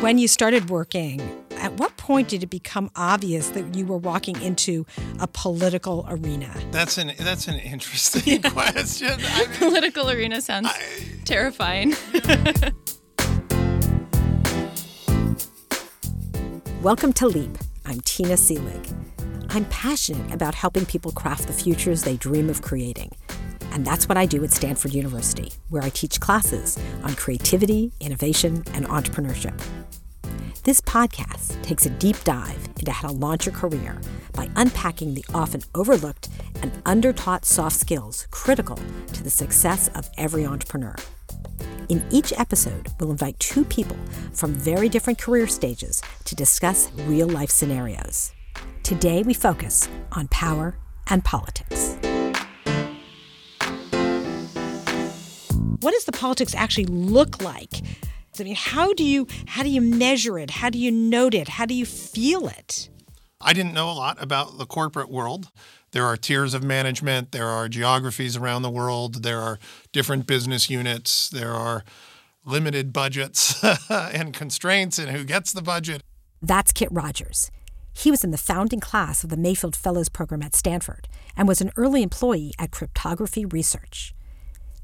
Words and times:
when 0.00 0.16
you 0.16 0.28
started 0.28 0.70
working, 0.70 1.20
at 1.56 1.72
what 1.74 1.96
point 1.96 2.28
did 2.28 2.44
it 2.44 2.50
become 2.50 2.88
obvious 2.94 3.48
that 3.48 3.74
you 3.74 3.84
were 3.84 3.96
walking 3.98 4.40
into 4.40 4.86
a 5.18 5.26
political 5.26 6.06
arena? 6.08 6.54
That's 6.70 6.98
an 6.98 7.12
that's 7.18 7.48
an 7.48 7.56
interesting 7.56 8.40
question. 8.52 9.10
I 9.20 9.46
mean, 9.46 9.48
Political 9.58 10.10
arena 10.10 10.40
sounds 10.40 10.70
terrifying. 11.24 11.96
Welcome 16.80 17.12
to 17.14 17.26
Leap. 17.26 17.58
I'm 17.84 18.00
Tina 18.02 18.34
Seelig. 18.34 18.94
I'm 19.50 19.64
passionate 19.64 20.32
about 20.32 20.54
helping 20.54 20.86
people 20.86 21.10
craft 21.10 21.48
the 21.48 21.52
futures 21.52 22.04
they 22.04 22.16
dream 22.16 22.48
of 22.48 22.62
creating. 22.62 23.10
And 23.72 23.84
that's 23.84 24.08
what 24.08 24.18
I 24.18 24.26
do 24.26 24.42
at 24.44 24.50
Stanford 24.50 24.94
University, 24.94 25.52
where 25.68 25.82
I 25.82 25.90
teach 25.90 26.20
classes 26.20 26.78
on 27.02 27.14
creativity, 27.14 27.92
innovation, 28.00 28.64
and 28.74 28.86
entrepreneurship. 28.86 29.60
This 30.64 30.80
podcast 30.80 31.62
takes 31.62 31.86
a 31.86 31.90
deep 31.90 32.22
dive 32.24 32.68
into 32.78 32.90
how 32.90 33.08
to 33.08 33.14
launch 33.14 33.46
your 33.46 33.54
career 33.54 33.98
by 34.32 34.50
unpacking 34.56 35.14
the 35.14 35.24
often 35.32 35.62
overlooked 35.74 36.28
and 36.62 36.72
undertaught 36.84 37.44
soft 37.44 37.76
skills 37.76 38.26
critical 38.30 38.78
to 39.14 39.22
the 39.22 39.30
success 39.30 39.88
of 39.94 40.10
every 40.18 40.44
entrepreneur. 40.44 40.94
In 41.88 42.04
each 42.10 42.34
episode, 42.36 42.88
we'll 43.00 43.10
invite 43.10 43.38
two 43.38 43.64
people 43.64 43.96
from 44.34 44.52
very 44.52 44.88
different 44.88 45.18
career 45.18 45.46
stages 45.46 46.02
to 46.24 46.34
discuss 46.34 46.92
real 47.06 47.28
life 47.28 47.50
scenarios. 47.50 48.32
Today, 48.82 49.22
we 49.22 49.34
focus 49.34 49.88
on 50.12 50.28
power 50.28 50.76
and 51.08 51.24
politics. 51.24 51.97
What 55.88 55.94
does 55.94 56.04
the 56.04 56.12
politics 56.12 56.54
actually 56.54 56.84
look 56.84 57.40
like? 57.40 57.80
I 58.38 58.42
mean, 58.42 58.54
how 58.54 58.92
do 58.92 59.02
you 59.02 59.26
how 59.46 59.62
do 59.62 59.70
you 59.70 59.80
measure 59.80 60.38
it? 60.38 60.50
How 60.50 60.68
do 60.68 60.78
you 60.78 60.90
note 60.90 61.32
it? 61.32 61.48
How 61.48 61.64
do 61.64 61.72
you 61.72 61.86
feel 61.86 62.46
it? 62.46 62.90
I 63.40 63.54
didn't 63.54 63.72
know 63.72 63.90
a 63.90 63.96
lot 63.96 64.22
about 64.22 64.58
the 64.58 64.66
corporate 64.66 65.10
world. 65.10 65.48
There 65.92 66.04
are 66.04 66.18
tiers 66.18 66.52
of 66.52 66.62
management, 66.62 67.32
there 67.32 67.46
are 67.46 67.70
geographies 67.70 68.36
around 68.36 68.60
the 68.60 68.70
world, 68.70 69.22
there 69.22 69.40
are 69.40 69.58
different 69.90 70.26
business 70.26 70.68
units, 70.68 71.30
there 71.30 71.54
are 71.54 71.84
limited 72.44 72.92
budgets 72.92 73.64
and 73.88 74.34
constraints 74.34 74.98
and 74.98 75.08
who 75.08 75.24
gets 75.24 75.54
the 75.54 75.62
budget. 75.62 76.02
That's 76.42 76.70
Kit 76.70 76.90
Rogers. 76.92 77.50
He 77.94 78.10
was 78.10 78.24
in 78.24 78.30
the 78.30 78.36
founding 78.36 78.80
class 78.80 79.24
of 79.24 79.30
the 79.30 79.38
Mayfield 79.38 79.74
Fellows 79.74 80.10
Program 80.10 80.42
at 80.42 80.54
Stanford 80.54 81.08
and 81.34 81.48
was 81.48 81.62
an 81.62 81.72
early 81.76 82.02
employee 82.02 82.52
at 82.58 82.72
Cryptography 82.72 83.46
Research. 83.46 84.12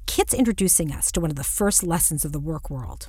Kit's 0.07 0.35
introducing 0.35 0.93
us 0.93 1.11
to 1.13 1.21
one 1.21 1.31
of 1.31 1.37
the 1.37 1.45
first 1.45 1.83
lessons 1.83 2.25
of 2.25 2.33
the 2.33 2.41
work 2.41 2.71
world. 2.71 3.09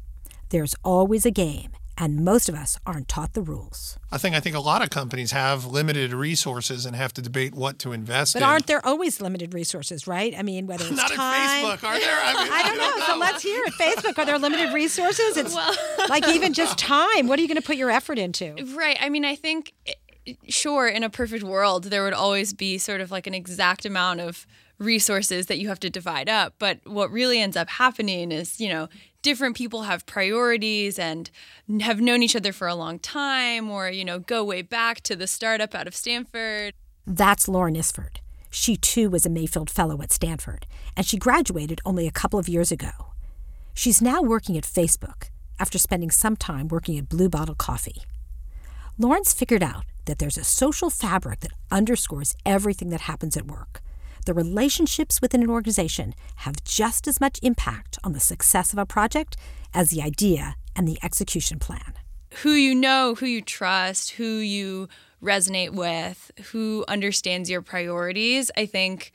There's 0.49 0.75
always 0.83 1.25
a 1.25 1.31
game, 1.31 1.71
and 1.97 2.23
most 2.23 2.47
of 2.49 2.55
us 2.55 2.79
aren't 2.85 3.07
taught 3.07 3.33
the 3.33 3.41
rules. 3.41 3.97
I 4.11 4.17
think 4.17 4.35
I 4.35 4.39
think 4.39 4.55
a 4.55 4.59
lot 4.59 4.81
of 4.81 4.89
companies 4.89 5.31
have 5.31 5.65
limited 5.65 6.13
resources 6.13 6.85
and 6.85 6.95
have 6.95 7.13
to 7.13 7.21
debate 7.21 7.53
what 7.53 7.79
to 7.79 7.91
invest 7.91 8.33
But 8.33 8.39
in. 8.39 8.43
But 8.45 8.49
aren't 8.51 8.67
there 8.67 8.85
always 8.85 9.21
limited 9.21 9.53
resources, 9.53 10.07
right? 10.07 10.33
I 10.37 10.41
mean, 10.43 10.67
whether 10.67 10.85
it's 10.87 10.95
Not 10.95 11.11
time. 11.11 11.65
at 11.65 11.79
Facebook, 11.79 11.83
are 11.87 11.99
there? 11.99 12.17
I, 12.21 12.43
mean, 12.43 12.53
I 12.53 12.63
don't 12.63 12.77
know. 12.77 13.05
So 13.05 13.17
let's 13.17 13.43
hear 13.43 13.61
it. 13.65 13.73
Facebook, 13.73 14.17
are 14.17 14.25
there 14.25 14.39
limited 14.39 14.73
resources? 14.73 15.37
It's 15.37 15.55
like 16.09 16.27
even 16.29 16.53
just 16.53 16.77
time. 16.77 17.27
What 17.27 17.37
are 17.39 17.41
you 17.41 17.47
going 17.47 17.61
to 17.61 17.65
put 17.65 17.77
your 17.77 17.91
effort 17.91 18.17
into? 18.17 18.55
right. 18.75 18.97
I 19.01 19.09
mean, 19.09 19.25
I 19.25 19.35
think, 19.35 19.73
eh, 19.87 20.33
sure, 20.47 20.87
in 20.87 21.03
a 21.03 21.09
perfect 21.09 21.43
world, 21.43 21.85
there 21.85 22.03
would 22.03 22.13
always 22.13 22.53
be 22.53 22.77
sort 22.77 23.01
of 23.01 23.11
like 23.11 23.27
an 23.27 23.33
exact 23.33 23.85
amount 23.85 24.21
of 24.21 24.45
resources 24.77 25.47
that 25.47 25.57
you 25.57 25.67
have 25.69 25.79
to 25.81 25.89
divide 25.89 26.29
up. 26.29 26.55
But 26.59 26.79
what 26.85 27.11
really 27.11 27.39
ends 27.39 27.57
up 27.57 27.69
happening 27.69 28.31
is, 28.31 28.59
you 28.59 28.69
know, 28.69 28.89
different 29.21 29.55
people 29.55 29.83
have 29.83 30.05
priorities 30.05 30.99
and 30.99 31.29
have 31.81 31.99
known 31.99 32.21
each 32.21 32.35
other 32.35 32.53
for 32.53 32.67
a 32.67 32.75
long 32.75 32.99
time 32.99 33.69
or, 33.69 33.89
you 33.89 34.05
know, 34.05 34.19
go 34.19 34.43
way 34.43 34.61
back 34.61 35.01
to 35.01 35.15
the 35.15 35.27
startup 35.27 35.73
out 35.73 35.87
of 35.87 35.95
Stanford. 35.95 36.73
That's 37.07 37.47
Lauren 37.47 37.75
Isford. 37.75 38.19
She 38.49 38.77
too 38.77 39.09
was 39.09 39.25
a 39.25 39.29
Mayfield 39.29 39.69
Fellow 39.69 40.01
at 40.01 40.11
Stanford, 40.11 40.65
and 40.95 41.05
she 41.05 41.17
graduated 41.17 41.81
only 41.85 42.07
a 42.07 42.11
couple 42.11 42.39
of 42.39 42.47
years 42.47 42.71
ago. 42.71 43.13
She's 43.73 44.01
now 44.01 44.21
working 44.21 44.57
at 44.57 44.63
Facebook 44.63 45.29
after 45.59 45.77
spending 45.77 46.09
some 46.09 46.37
time 46.37 46.69
working 46.69 46.97
at 46.97 47.09
Blue 47.09 47.27
Bottle 47.27 47.55
Coffee. 47.55 48.03
Lauren's 48.97 49.33
figured 49.33 49.63
out 49.63 49.83
that 50.05 50.19
there's 50.19 50.37
a 50.37 50.43
social 50.43 50.89
fabric 50.89 51.41
that 51.41 51.51
underscores 51.69 52.35
everything 52.45 52.89
that 52.91 53.01
happens 53.01 53.35
at 53.35 53.47
work. 53.47 53.81
The 54.25 54.33
relationships 54.33 55.21
within 55.21 55.43
an 55.43 55.51
organization 55.51 56.15
have 56.37 56.63
just 56.63 57.07
as 57.07 57.21
much 57.21 57.39
impact 57.43 57.99
on 58.03 58.13
the 58.13 58.19
success 58.19 58.73
of 58.73 58.79
a 58.79 58.85
project 58.85 59.37
as 59.71 59.91
the 59.91 60.01
idea 60.01 60.55
and 60.75 60.87
the 60.87 60.97
execution 61.03 61.59
plan. 61.59 61.93
who 62.41 62.51
you 62.51 62.75
know, 62.75 63.15
who 63.15 63.25
you 63.27 63.41
trust, 63.41 64.11
who 64.11 64.37
you 64.39 64.89
resonate 65.23 65.71
with, 65.71 66.31
who 66.51 66.83
understands 66.87 67.49
your 67.49 67.61
priorities, 67.61 68.51
I 68.57 68.65
think 68.65 69.13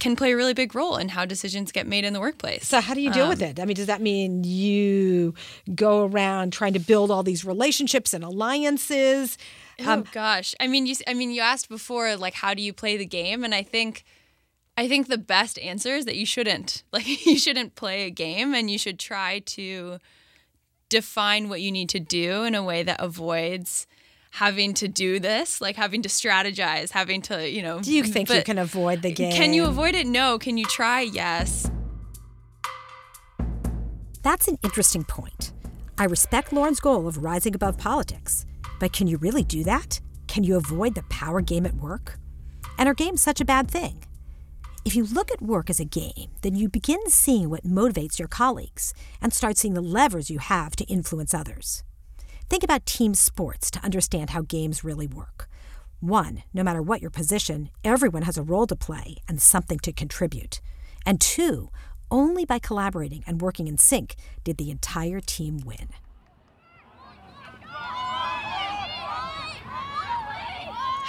can 0.00 0.16
play 0.16 0.32
a 0.32 0.36
really 0.36 0.54
big 0.54 0.74
role 0.74 0.96
in 0.96 1.08
how 1.10 1.24
decisions 1.24 1.72
get 1.72 1.86
made 1.86 2.04
in 2.04 2.12
the 2.12 2.20
workplace. 2.20 2.66
So, 2.66 2.80
how 2.80 2.94
do 2.94 3.00
you 3.00 3.12
deal 3.12 3.28
with 3.28 3.42
um, 3.42 3.48
it? 3.48 3.60
I 3.60 3.64
mean, 3.64 3.76
does 3.76 3.86
that 3.86 4.00
mean 4.00 4.44
you 4.44 5.34
go 5.74 6.06
around 6.06 6.52
trying 6.52 6.72
to 6.72 6.78
build 6.78 7.10
all 7.10 7.22
these 7.22 7.44
relationships 7.44 8.14
and 8.14 8.24
alliances? 8.24 9.36
oh 9.80 9.92
um, 9.92 10.04
gosh. 10.12 10.54
I 10.58 10.68
mean, 10.68 10.86
you 10.86 10.94
I 11.06 11.14
mean, 11.14 11.32
you 11.32 11.40
asked 11.40 11.68
before 11.68 12.16
like 12.16 12.34
how 12.34 12.54
do 12.54 12.62
you 12.62 12.72
play 12.72 12.96
the 12.96 13.06
game 13.06 13.44
and 13.44 13.54
I 13.54 13.62
think 13.62 14.04
I 14.76 14.88
think 14.88 15.06
the 15.06 15.18
best 15.18 15.58
answer 15.60 15.94
is 15.94 16.04
that 16.04 16.16
you 16.16 16.26
shouldn't. 16.26 16.82
Like 16.92 17.26
you 17.26 17.38
shouldn't 17.38 17.74
play 17.74 18.04
a 18.04 18.10
game 18.10 18.54
and 18.54 18.70
you 18.70 18.78
should 18.78 18.98
try 18.98 19.40
to 19.40 19.98
define 20.88 21.48
what 21.48 21.60
you 21.60 21.72
need 21.72 21.88
to 21.90 22.00
do 22.00 22.44
in 22.44 22.54
a 22.54 22.62
way 22.62 22.82
that 22.84 23.00
avoids 23.00 23.86
having 24.32 24.74
to 24.74 24.88
do 24.88 25.18
this, 25.20 25.60
like 25.60 25.76
having 25.76 26.02
to 26.02 26.08
strategize, 26.08 26.90
having 26.90 27.22
to, 27.22 27.48
you 27.48 27.62
know. 27.62 27.80
Do 27.80 27.92
you 27.92 28.04
think 28.04 28.30
you 28.30 28.42
can 28.42 28.58
avoid 28.58 29.02
the 29.02 29.12
game? 29.12 29.32
Can 29.32 29.52
you 29.52 29.64
avoid 29.64 29.94
it? 29.94 30.06
No. 30.06 30.38
Can 30.38 30.56
you 30.56 30.66
try? 30.66 31.00
Yes. 31.00 31.70
That's 34.22 34.48
an 34.48 34.58
interesting 34.62 35.04
point. 35.04 35.52
I 35.98 36.04
respect 36.04 36.52
Lauren's 36.52 36.80
goal 36.80 37.06
of 37.06 37.18
rising 37.18 37.54
above 37.54 37.76
politics, 37.76 38.46
but 38.80 38.92
can 38.92 39.06
you 39.06 39.18
really 39.18 39.44
do 39.44 39.62
that? 39.64 40.00
Can 40.26 40.44
you 40.44 40.56
avoid 40.56 40.94
the 40.94 41.02
power 41.04 41.40
game 41.40 41.66
at 41.66 41.74
work? 41.74 42.18
And 42.78 42.88
are 42.88 42.94
games 42.94 43.22
such 43.22 43.40
a 43.40 43.44
bad 43.44 43.70
thing? 43.70 44.03
If 44.84 44.94
you 44.94 45.04
look 45.04 45.32
at 45.32 45.40
work 45.40 45.70
as 45.70 45.80
a 45.80 45.84
game, 45.86 46.32
then 46.42 46.54
you 46.54 46.68
begin 46.68 47.08
seeing 47.08 47.48
what 47.48 47.64
motivates 47.64 48.18
your 48.18 48.28
colleagues 48.28 48.92
and 49.18 49.32
start 49.32 49.56
seeing 49.56 49.72
the 49.72 49.80
levers 49.80 50.28
you 50.28 50.38
have 50.38 50.76
to 50.76 50.84
influence 50.84 51.32
others. 51.32 51.82
Think 52.50 52.62
about 52.62 52.84
team 52.84 53.14
sports 53.14 53.70
to 53.70 53.82
understand 53.82 54.30
how 54.30 54.42
games 54.42 54.84
really 54.84 55.06
work. 55.06 55.48
One, 56.00 56.42
no 56.52 56.62
matter 56.62 56.82
what 56.82 57.00
your 57.00 57.10
position, 57.10 57.70
everyone 57.82 58.22
has 58.22 58.36
a 58.36 58.42
role 58.42 58.66
to 58.66 58.76
play 58.76 59.16
and 59.26 59.40
something 59.40 59.78
to 59.78 59.92
contribute. 59.92 60.60
And 61.06 61.18
two, 61.18 61.70
only 62.10 62.44
by 62.44 62.58
collaborating 62.58 63.24
and 63.26 63.40
working 63.40 63.68
in 63.68 63.78
sync 63.78 64.16
did 64.44 64.58
the 64.58 64.70
entire 64.70 65.20
team 65.20 65.60
win. 65.64 65.88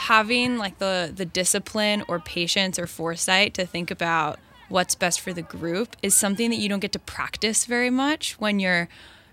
Having 0.06 0.58
like 0.58 0.78
the 0.78 1.12
the 1.16 1.26
discipline 1.26 2.04
or 2.08 2.20
patience 2.20 2.78
or 2.78 2.86
foresight 2.86 3.56
to 3.56 3.66
think 3.66 3.90
about 3.90 4.40
what's 4.70 4.94
best 4.94 5.20
for 5.20 5.34
the 5.34 5.42
group 5.42 5.96
is 6.04 6.14
something 6.14 6.52
that 6.52 6.58
you 6.58 6.70
don't 6.70 6.80
get 6.80 6.92
to 6.92 7.00
practice 7.00 7.66
very 7.66 7.90
much 7.90 8.40
when 8.40 8.60
you're 8.60 8.88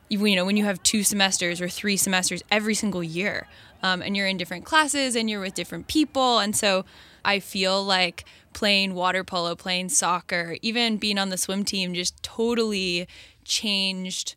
you 0.08 0.34
know 0.34 0.46
when 0.46 0.56
you 0.56 0.64
have 0.64 0.82
two 0.82 1.02
semesters 1.02 1.60
or 1.60 1.68
three 1.68 1.96
semesters 1.96 2.42
every 2.50 2.74
single 2.74 3.02
year 3.02 3.46
um, 3.82 4.00
and 4.00 4.16
you're 4.16 4.26
in 4.26 4.38
different 4.38 4.64
classes 4.64 5.14
and 5.14 5.28
you're 5.28 5.40
with 5.40 5.54
different 5.54 5.88
people. 5.88 6.38
And 6.38 6.56
so 6.56 6.84
i 7.24 7.38
feel 7.38 7.84
like 7.84 8.24
playing 8.52 8.94
water 8.94 9.22
polo 9.22 9.54
playing 9.54 9.88
soccer 9.88 10.56
even 10.60 10.96
being 10.96 11.18
on 11.18 11.28
the 11.28 11.38
swim 11.38 11.64
team 11.64 11.94
just 11.94 12.20
totally 12.22 13.06
changed 13.44 14.34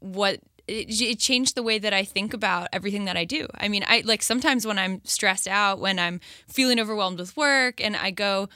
what 0.00 0.40
it, 0.66 1.00
it 1.00 1.18
changed 1.18 1.54
the 1.54 1.62
way 1.62 1.78
that 1.78 1.92
I 1.92 2.04
think 2.04 2.32
about 2.32 2.68
everything 2.72 3.04
that 3.04 3.16
I 3.16 3.24
do. 3.24 3.46
I 3.54 3.68
mean, 3.68 3.84
I 3.86 4.02
like 4.04 4.22
sometimes 4.22 4.66
when 4.66 4.78
I'm 4.78 5.00
stressed 5.04 5.48
out, 5.48 5.78
when 5.78 5.98
I'm 5.98 6.20
feeling 6.48 6.80
overwhelmed 6.80 7.18
with 7.18 7.36
work, 7.36 7.82
and 7.82 7.96
I 7.96 8.10
go, 8.10 8.48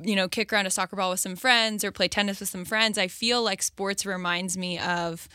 you 0.00 0.16
know, 0.16 0.28
kick 0.28 0.52
around 0.52 0.66
a 0.66 0.70
soccer 0.70 0.96
ball 0.96 1.10
with 1.10 1.20
some 1.20 1.36
friends 1.36 1.84
or 1.84 1.92
play 1.92 2.08
tennis 2.08 2.40
with 2.40 2.48
some 2.48 2.64
friends, 2.64 2.96
I 2.98 3.08
feel 3.08 3.42
like 3.42 3.62
sports 3.62 4.06
reminds 4.06 4.56
me 4.56 4.78
of 4.78 5.28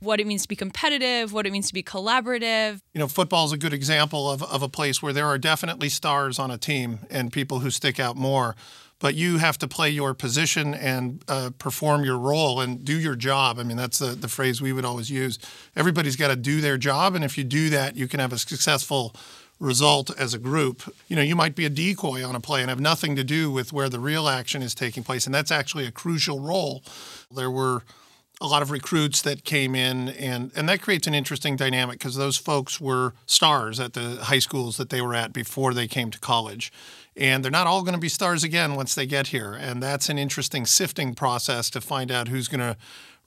what 0.00 0.20
it 0.20 0.26
means 0.26 0.42
to 0.42 0.48
be 0.48 0.56
competitive, 0.56 1.32
what 1.32 1.46
it 1.46 1.52
means 1.52 1.68
to 1.68 1.74
be 1.74 1.82
collaborative. 1.82 2.80
You 2.92 2.98
know, 2.98 3.08
football 3.08 3.46
is 3.46 3.52
a 3.52 3.56
good 3.56 3.72
example 3.72 4.30
of, 4.30 4.42
of 4.42 4.62
a 4.62 4.68
place 4.68 5.00
where 5.00 5.12
there 5.12 5.26
are 5.26 5.38
definitely 5.38 5.88
stars 5.88 6.38
on 6.38 6.50
a 6.50 6.58
team 6.58 7.00
and 7.08 7.32
people 7.32 7.60
who 7.60 7.70
stick 7.70 8.00
out 8.00 8.16
more. 8.16 8.56
But 9.02 9.16
you 9.16 9.38
have 9.38 9.58
to 9.58 9.66
play 9.66 9.90
your 9.90 10.14
position 10.14 10.74
and 10.74 11.24
uh, 11.26 11.50
perform 11.58 12.04
your 12.04 12.16
role 12.16 12.60
and 12.60 12.84
do 12.84 12.96
your 12.96 13.16
job. 13.16 13.58
I 13.58 13.64
mean, 13.64 13.76
that's 13.76 13.98
the, 13.98 14.14
the 14.14 14.28
phrase 14.28 14.62
we 14.62 14.72
would 14.72 14.84
always 14.84 15.10
use. 15.10 15.40
Everybody's 15.74 16.14
got 16.14 16.28
to 16.28 16.36
do 16.36 16.60
their 16.60 16.78
job. 16.78 17.16
And 17.16 17.24
if 17.24 17.36
you 17.36 17.42
do 17.42 17.68
that, 17.70 17.96
you 17.96 18.06
can 18.06 18.20
have 18.20 18.32
a 18.32 18.38
successful 18.38 19.12
result 19.58 20.16
as 20.16 20.34
a 20.34 20.38
group. 20.38 20.82
You 21.08 21.16
know, 21.16 21.22
you 21.22 21.34
might 21.34 21.56
be 21.56 21.64
a 21.64 21.68
decoy 21.68 22.24
on 22.24 22.36
a 22.36 22.40
play 22.40 22.60
and 22.60 22.68
have 22.68 22.78
nothing 22.78 23.16
to 23.16 23.24
do 23.24 23.50
with 23.50 23.72
where 23.72 23.88
the 23.88 23.98
real 23.98 24.28
action 24.28 24.62
is 24.62 24.72
taking 24.72 25.02
place. 25.02 25.26
And 25.26 25.34
that's 25.34 25.50
actually 25.50 25.84
a 25.84 25.90
crucial 25.90 26.38
role. 26.38 26.84
There 27.34 27.50
were 27.50 27.82
a 28.40 28.46
lot 28.46 28.62
of 28.62 28.70
recruits 28.70 29.20
that 29.22 29.44
came 29.44 29.74
in, 29.74 30.10
and, 30.10 30.50
and 30.54 30.68
that 30.68 30.80
creates 30.80 31.08
an 31.08 31.14
interesting 31.14 31.56
dynamic 31.56 31.98
because 31.98 32.16
those 32.16 32.36
folks 32.36 32.80
were 32.80 33.14
stars 33.26 33.78
at 33.80 33.94
the 33.94 34.16
high 34.22 34.40
schools 34.40 34.76
that 34.76 34.90
they 34.90 35.00
were 35.00 35.14
at 35.14 35.32
before 35.32 35.74
they 35.74 35.86
came 35.88 36.10
to 36.10 36.18
college. 36.18 36.72
And 37.16 37.44
they're 37.44 37.50
not 37.50 37.66
all 37.66 37.82
going 37.82 37.94
to 37.94 38.00
be 38.00 38.08
stars 38.08 38.42
again 38.42 38.74
once 38.74 38.94
they 38.94 39.06
get 39.06 39.28
here. 39.28 39.52
And 39.52 39.82
that's 39.82 40.08
an 40.08 40.18
interesting 40.18 40.64
sifting 40.64 41.14
process 41.14 41.68
to 41.70 41.80
find 41.80 42.10
out 42.10 42.28
who's 42.28 42.48
going 42.48 42.60
to 42.60 42.76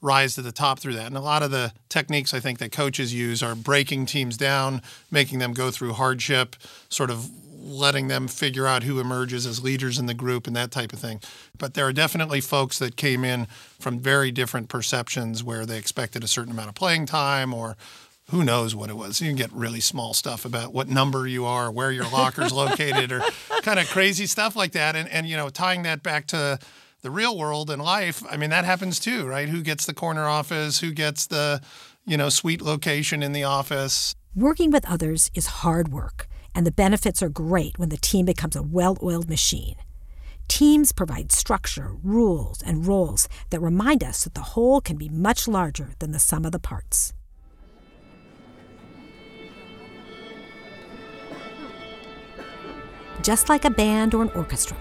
rise 0.02 0.34
to 0.34 0.42
the 0.42 0.52
top 0.52 0.78
through 0.78 0.94
that. 0.94 1.06
And 1.06 1.16
a 1.16 1.20
lot 1.20 1.42
of 1.42 1.50
the 1.50 1.72
techniques 1.88 2.34
I 2.34 2.40
think 2.40 2.58
that 2.58 2.72
coaches 2.72 3.14
use 3.14 3.42
are 3.42 3.54
breaking 3.54 4.06
teams 4.06 4.36
down, 4.36 4.82
making 5.10 5.38
them 5.38 5.52
go 5.52 5.70
through 5.70 5.94
hardship, 5.94 6.56
sort 6.88 7.10
of 7.10 7.30
letting 7.66 8.08
them 8.08 8.28
figure 8.28 8.66
out 8.66 8.84
who 8.84 9.00
emerges 9.00 9.44
as 9.44 9.62
leaders 9.62 9.98
in 9.98 10.06
the 10.06 10.14
group 10.14 10.46
and 10.46 10.54
that 10.54 10.70
type 10.70 10.92
of 10.92 10.98
thing. 10.98 11.20
But 11.58 11.74
there 11.74 11.86
are 11.86 11.92
definitely 11.92 12.40
folks 12.40 12.78
that 12.78 12.96
came 12.96 13.24
in 13.24 13.46
from 13.80 13.98
very 13.98 14.30
different 14.30 14.68
perceptions 14.68 15.42
where 15.42 15.66
they 15.66 15.78
expected 15.78 16.22
a 16.22 16.28
certain 16.28 16.52
amount 16.52 16.68
of 16.68 16.74
playing 16.74 17.06
time 17.06 17.52
or 17.52 17.76
who 18.30 18.44
knows 18.44 18.74
what 18.74 18.90
it 18.90 18.96
was. 18.96 19.20
You 19.20 19.28
can 19.28 19.36
get 19.36 19.52
really 19.52 19.80
small 19.80 20.14
stuff 20.14 20.44
about 20.44 20.72
what 20.72 20.88
number 20.88 21.26
you 21.26 21.44
are, 21.44 21.70
where 21.70 21.92
your 21.92 22.08
locker's 22.10 22.52
located, 22.64 23.12
or 23.12 23.22
kind 23.62 23.78
of 23.78 23.88
crazy 23.88 24.26
stuff 24.26 24.56
like 24.56 24.72
that. 24.72 24.96
And, 24.96 25.08
and, 25.08 25.26
you 25.26 25.36
know, 25.36 25.48
tying 25.48 25.82
that 25.82 26.02
back 26.02 26.26
to 26.28 26.58
the 27.02 27.10
real 27.10 27.36
world 27.38 27.70
and 27.70 27.80
life, 27.80 28.22
I 28.30 28.36
mean, 28.36 28.50
that 28.50 28.64
happens 28.64 28.98
too, 28.98 29.26
right? 29.26 29.48
Who 29.48 29.62
gets 29.62 29.86
the 29.86 29.94
corner 29.94 30.26
office? 30.26 30.80
Who 30.80 30.92
gets 30.92 31.26
the, 31.26 31.60
you 32.04 32.16
know, 32.16 32.28
suite 32.28 32.62
location 32.62 33.22
in 33.22 33.32
the 33.32 33.44
office? 33.44 34.14
Working 34.34 34.70
with 34.70 34.84
others 34.88 35.30
is 35.34 35.46
hard 35.46 35.88
work 35.88 36.28
and 36.56 36.66
the 36.66 36.72
benefits 36.72 37.22
are 37.22 37.28
great 37.28 37.78
when 37.78 37.90
the 37.90 37.98
team 37.98 38.24
becomes 38.24 38.56
a 38.56 38.62
well 38.62 38.96
oiled 39.02 39.28
machine. 39.28 39.76
Teams 40.48 40.90
provide 40.90 41.30
structure, 41.30 41.90
rules, 42.02 42.62
and 42.62 42.86
roles 42.86 43.28
that 43.50 43.60
remind 43.60 44.02
us 44.02 44.24
that 44.24 44.34
the 44.34 44.52
whole 44.54 44.80
can 44.80 44.96
be 44.96 45.10
much 45.10 45.46
larger 45.46 45.90
than 45.98 46.12
the 46.12 46.18
sum 46.18 46.46
of 46.46 46.52
the 46.52 46.58
parts. 46.58 47.12
Just 53.22 53.48
like 53.48 53.64
a 53.64 53.70
band 53.70 54.14
or 54.14 54.22
an 54.22 54.30
orchestra, 54.30 54.76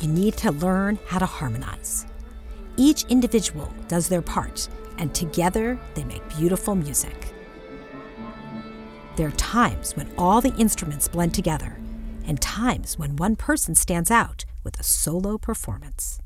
you 0.00 0.08
need 0.08 0.36
to 0.38 0.52
learn 0.52 0.98
how 1.06 1.18
to 1.18 1.26
harmonize. 1.26 2.06
Each 2.76 3.04
individual 3.08 3.72
does 3.88 4.08
their 4.08 4.22
part, 4.22 4.68
and 4.98 5.14
together 5.14 5.78
they 5.94 6.04
make 6.04 6.26
beautiful 6.28 6.74
music. 6.74 7.34
There 9.16 9.28
are 9.28 9.32
times 9.32 9.96
when 9.96 10.10
all 10.16 10.40
the 10.40 10.54
instruments 10.54 11.08
blend 11.08 11.34
together, 11.34 11.78
and 12.26 12.40
times 12.40 12.98
when 12.98 13.16
one 13.16 13.34
person 13.34 13.74
stands 13.74 14.10
out 14.10 14.44
with 14.62 14.78
a 14.78 14.84
solo 14.84 15.36
performance. 15.36 16.20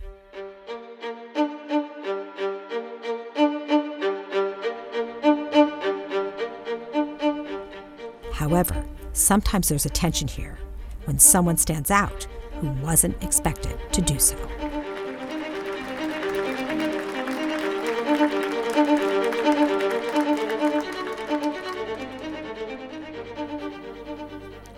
However, 8.32 8.84
sometimes 9.12 9.68
there's 9.68 9.86
a 9.86 9.90
tension 9.90 10.28
here 10.28 10.58
when 11.04 11.18
someone 11.18 11.56
stands 11.56 11.90
out 11.90 12.26
who 12.60 12.70
wasn't 12.82 13.22
expected 13.22 13.78
to 13.92 14.00
do 14.00 14.18
so. 14.18 14.36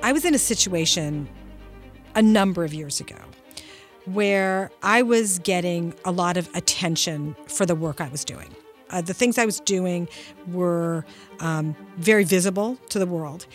I 0.02 0.12
was 0.12 0.24
in 0.24 0.34
a 0.34 0.38
situation 0.38 1.28
a 2.14 2.22
number 2.22 2.64
of 2.64 2.72
years 2.72 3.00
ago 3.00 3.16
where 4.06 4.70
I 4.82 5.02
was 5.02 5.40
getting 5.40 5.94
a 6.04 6.12
lot 6.12 6.36
of 6.36 6.48
attention 6.54 7.34
for 7.48 7.66
the 7.66 7.74
work 7.74 8.00
I 8.00 8.08
was 8.08 8.24
doing. 8.24 8.54
Uh, 8.90 9.00
the 9.00 9.14
things 9.14 9.36
I 9.36 9.44
was 9.44 9.58
doing 9.60 10.08
were 10.46 11.04
um, 11.40 11.74
very 11.96 12.22
visible 12.22 12.78
to 12.90 13.00
the 13.00 13.06
world. 13.06 13.46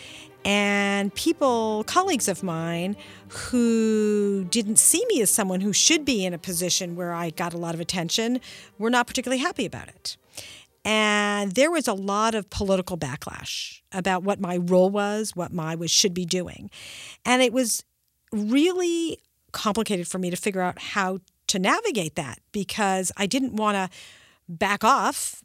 And 0.44 1.14
people, 1.14 1.84
colleagues 1.84 2.28
of 2.28 2.42
mine, 2.42 2.96
who 3.28 4.44
didn't 4.50 4.76
see 4.76 5.04
me 5.08 5.22
as 5.22 5.30
someone 5.30 5.60
who 5.60 5.72
should 5.72 6.04
be 6.04 6.24
in 6.24 6.34
a 6.34 6.38
position 6.38 6.96
where 6.96 7.12
I 7.12 7.30
got 7.30 7.54
a 7.54 7.58
lot 7.58 7.74
of 7.74 7.80
attention, 7.80 8.40
were 8.78 8.90
not 8.90 9.06
particularly 9.06 9.40
happy 9.40 9.66
about 9.66 9.88
it. 9.88 10.16
And 10.84 11.52
there 11.52 11.70
was 11.70 11.86
a 11.86 11.94
lot 11.94 12.34
of 12.34 12.50
political 12.50 12.98
backlash 12.98 13.82
about 13.92 14.24
what 14.24 14.40
my 14.40 14.56
role 14.56 14.90
was, 14.90 15.36
what 15.36 15.52
my 15.52 15.76
was 15.76 15.90
should 15.90 16.12
be 16.12 16.24
doing. 16.24 16.70
And 17.24 17.40
it 17.40 17.52
was 17.52 17.84
really 18.32 19.18
complicated 19.52 20.08
for 20.08 20.18
me 20.18 20.30
to 20.30 20.36
figure 20.36 20.62
out 20.62 20.78
how 20.78 21.18
to 21.48 21.58
navigate 21.58 22.16
that 22.16 22.38
because 22.50 23.12
I 23.16 23.26
didn't 23.26 23.54
want 23.54 23.76
to 23.76 23.96
back 24.48 24.82
off 24.82 25.44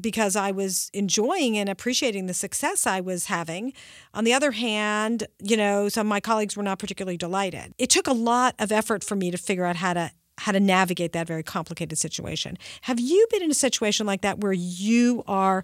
because 0.00 0.36
I 0.36 0.50
was 0.50 0.90
enjoying 0.92 1.56
and 1.56 1.68
appreciating 1.68 2.26
the 2.26 2.34
success 2.34 2.86
I 2.86 3.00
was 3.00 3.26
having. 3.26 3.72
On 4.14 4.24
the 4.24 4.32
other 4.32 4.52
hand, 4.52 5.26
you 5.42 5.56
know, 5.56 5.88
some 5.88 6.06
of 6.06 6.10
my 6.10 6.20
colleagues 6.20 6.56
were 6.56 6.62
not 6.62 6.78
particularly 6.78 7.16
delighted. 7.16 7.74
It 7.78 7.90
took 7.90 8.06
a 8.06 8.12
lot 8.12 8.54
of 8.58 8.72
effort 8.72 9.04
for 9.04 9.16
me 9.16 9.30
to 9.30 9.38
figure 9.38 9.64
out 9.64 9.76
how 9.76 9.94
to 9.94 10.10
how 10.38 10.50
to 10.50 10.58
navigate 10.58 11.12
that 11.12 11.26
very 11.26 11.42
complicated 11.42 11.98
situation. 11.98 12.56
Have 12.82 12.98
you 12.98 13.26
been 13.30 13.42
in 13.42 13.50
a 13.50 13.54
situation 13.54 14.06
like 14.06 14.22
that 14.22 14.38
where 14.38 14.52
you 14.52 15.22
are 15.28 15.62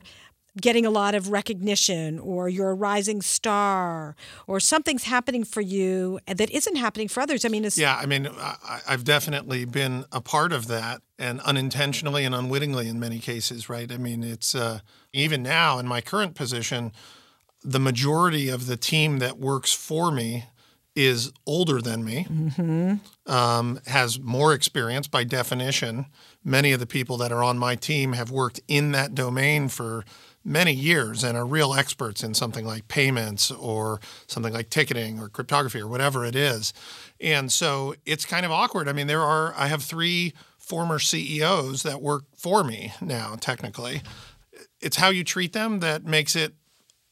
getting 0.61 0.85
a 0.85 0.91
lot 0.91 1.15
of 1.15 1.31
recognition 1.31 2.19
or 2.19 2.49
you're 2.49 2.71
a 2.71 2.75
rising 2.75 3.23
star 3.23 4.17
or 4.47 4.61
something's 4.61 5.05
happening 5.05 5.45
for 5.45 5.61
you 5.61 6.19
that 6.27 6.51
isn't 6.51 6.77
happening 6.77 7.09
for 7.09 7.21
others 7.21 7.45
i 7.45 7.49
mean 7.49 7.67
yeah 7.77 7.97
i 7.97 8.07
mean 8.07 8.29
I, 8.39 8.81
have 8.87 9.05
definitely 9.05 9.65
been 9.65 10.05
a 10.13 10.21
part 10.21 10.53
of 10.53 10.69
that 10.69 11.03
and 11.19 11.41
unintentionally 11.41 12.25
and 12.25 12.35
unwittingly 12.35 12.89
in 12.89 12.99
many 13.01 13.19
cases 13.19 13.69
right 13.69 13.91
i 13.91 13.97
mean 13.97 14.23
it's 14.23 14.55
uh, 14.55 14.81
even 15.13 15.43
now 15.43 15.79
in 15.79 15.87
my 15.87 16.01
current 16.01 16.35
position 16.35 16.93
the 17.65 17.81
majority 17.81 18.49
of 18.49 18.67
the 18.67 18.77
team 18.77 19.19
that 19.19 19.39
works 19.39 19.73
for 19.73 20.11
me 20.11 20.45
is 20.99 21.33
older 21.47 21.81
than 21.81 22.05
me, 22.05 22.27
mm-hmm. 22.29 23.33
um, 23.33 23.81
has 23.87 24.19
more 24.19 24.53
experience 24.53 25.07
by 25.07 25.23
definition. 25.23 26.07
Many 26.43 26.73
of 26.73 26.81
the 26.81 26.89
people 26.89 27.17
that 27.19 27.31
are 27.31 27.43
on 27.43 27.57
my 27.57 27.77
team 27.77 28.15
have 28.15 28.33
worked 28.33 28.61
in 28.67 28.91
that 28.93 29.15
domain 29.15 29.69
for 29.69 30.05
many 30.49 30.73
years 30.73 31.23
and 31.23 31.37
are 31.37 31.47
real 31.47 31.75
experts 31.75 32.23
in 32.23 32.35
something 32.35 32.65
like 32.65 32.89
payments 32.89 33.51
or 33.51 34.01
something 34.27 34.53
like 34.53 34.71
ticketing 34.71 35.21
or 35.21 35.29
cryptography 35.29 35.81
or 35.81 35.87
whatever 35.87 36.25
it 36.25 36.35
is. 36.35 36.73
And 37.21 37.53
so 37.53 37.95
it's 38.07 38.25
kind 38.25 38.47
of 38.47 38.53
awkward. 38.53 38.89
I 38.89 38.93
mean, 38.93 39.07
there 39.07 39.23
are, 39.23 39.55
I 39.57 39.67
have 39.67 39.83
three 39.83 40.33
former 40.59 40.99
CEOs 40.99 41.83
that 41.83 42.01
work 42.01 42.25
for 42.37 42.65
me 42.65 42.93
now, 43.01 43.37
technically. 43.39 44.03
It's 44.81 44.97
how 44.97 45.11
you 45.11 45.25
treat 45.25 45.53
them 45.53 45.81
that 45.81 46.05
makes 46.05 46.35
it 46.35 46.55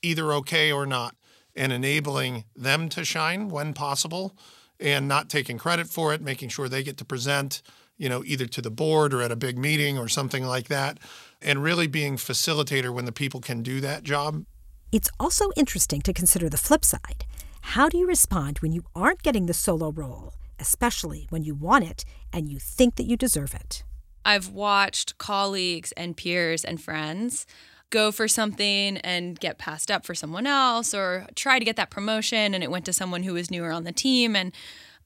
either 0.02 0.32
okay 0.32 0.72
or 0.72 0.86
not 0.86 1.16
and 1.54 1.72
enabling 1.72 2.44
them 2.54 2.88
to 2.90 3.04
shine 3.04 3.48
when 3.48 3.72
possible 3.72 4.36
and 4.78 5.08
not 5.08 5.28
taking 5.28 5.58
credit 5.58 5.88
for 5.88 6.12
it, 6.12 6.20
making 6.20 6.50
sure 6.50 6.68
they 6.68 6.82
get 6.82 6.98
to 6.98 7.04
present, 7.04 7.62
you 7.96 8.08
know, 8.08 8.22
either 8.24 8.46
to 8.46 8.60
the 8.60 8.70
board 8.70 9.14
or 9.14 9.22
at 9.22 9.32
a 9.32 9.36
big 9.36 9.58
meeting 9.58 9.98
or 9.98 10.06
something 10.08 10.44
like 10.44 10.68
that, 10.68 10.98
and 11.46 11.62
really 11.62 11.86
being 11.86 12.16
facilitator 12.16 12.92
when 12.92 13.06
the 13.06 13.12
people 13.12 13.40
can 13.40 13.62
do 13.62 13.80
that 13.80 14.02
job. 14.02 14.44
It's 14.92 15.08
also 15.18 15.50
interesting 15.56 16.02
to 16.02 16.12
consider 16.12 16.48
the 16.48 16.58
flip 16.58 16.84
side. 16.84 17.24
How 17.60 17.88
do 17.88 17.96
you 17.98 18.06
respond 18.06 18.58
when 18.58 18.72
you 18.72 18.84
aren't 18.94 19.22
getting 19.22 19.46
the 19.46 19.54
solo 19.54 19.90
role, 19.90 20.34
especially 20.58 21.26
when 21.30 21.42
you 21.42 21.54
want 21.54 21.84
it 21.84 22.04
and 22.32 22.48
you 22.48 22.58
think 22.58 22.96
that 22.96 23.06
you 23.06 23.16
deserve 23.16 23.54
it? 23.54 23.84
I've 24.24 24.48
watched 24.48 25.18
colleagues 25.18 25.92
and 25.92 26.16
peers 26.16 26.64
and 26.64 26.82
friends 26.82 27.46
go 27.90 28.10
for 28.10 28.26
something 28.26 28.96
and 28.98 29.38
get 29.38 29.58
passed 29.58 29.90
up 29.90 30.04
for 30.04 30.14
someone 30.14 30.46
else 30.46 30.92
or 30.92 31.26
try 31.36 31.60
to 31.60 31.64
get 31.64 31.76
that 31.76 31.90
promotion 31.90 32.52
and 32.52 32.64
it 32.64 32.70
went 32.70 32.84
to 32.86 32.92
someone 32.92 33.22
who 33.22 33.34
was 33.34 33.50
newer 33.50 33.70
on 33.70 33.84
the 33.84 33.92
team 33.92 34.34
and 34.34 34.52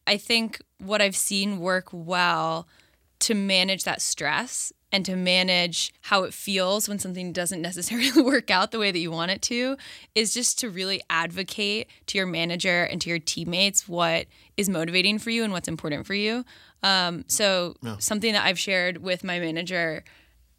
I 0.07 0.17
think 0.17 0.61
what 0.79 1.03
I've 1.03 1.17
seen 1.17 1.59
work 1.59 1.89
well 1.93 2.67
to 3.21 3.35
manage 3.35 3.85
that 3.85 4.01
stress 4.01 4.73
and 4.93 5.05
to 5.07 5.17
manage 5.17 5.93
how 6.03 6.25
it 6.25 6.35
feels 6.35 6.89
when 6.89 6.99
something 6.99 7.33
doesn't 7.33 7.63
necessarily 7.71 8.23
work 8.23 8.51
out 8.51 8.71
the 8.71 8.79
way 8.79 8.91
that 8.91 8.99
you 8.99 9.11
want 9.11 9.31
it 9.31 9.43
to 9.43 9.77
is 10.15 10.35
just 10.35 10.59
to 10.61 10.71
really 10.71 11.03
advocate 11.11 11.89
to 12.07 12.19
your 12.19 12.27
manager 12.27 12.85
and 12.85 13.01
to 13.01 13.09
your 13.09 13.19
teammates 13.19 13.89
what 13.89 14.27
is 14.57 14.69
motivating 14.69 15.19
for 15.19 15.31
you 15.31 15.45
and 15.45 15.53
what's 15.53 15.69
important 15.69 16.07
for 16.07 16.15
you. 16.15 16.45
Um, 16.83 17.25
so, 17.29 17.77
yeah. 17.83 17.97
something 17.99 18.33
that 18.33 18.45
I've 18.45 18.59
shared 18.59 18.99
with 18.99 19.23
my 19.23 19.39
manager 19.39 20.03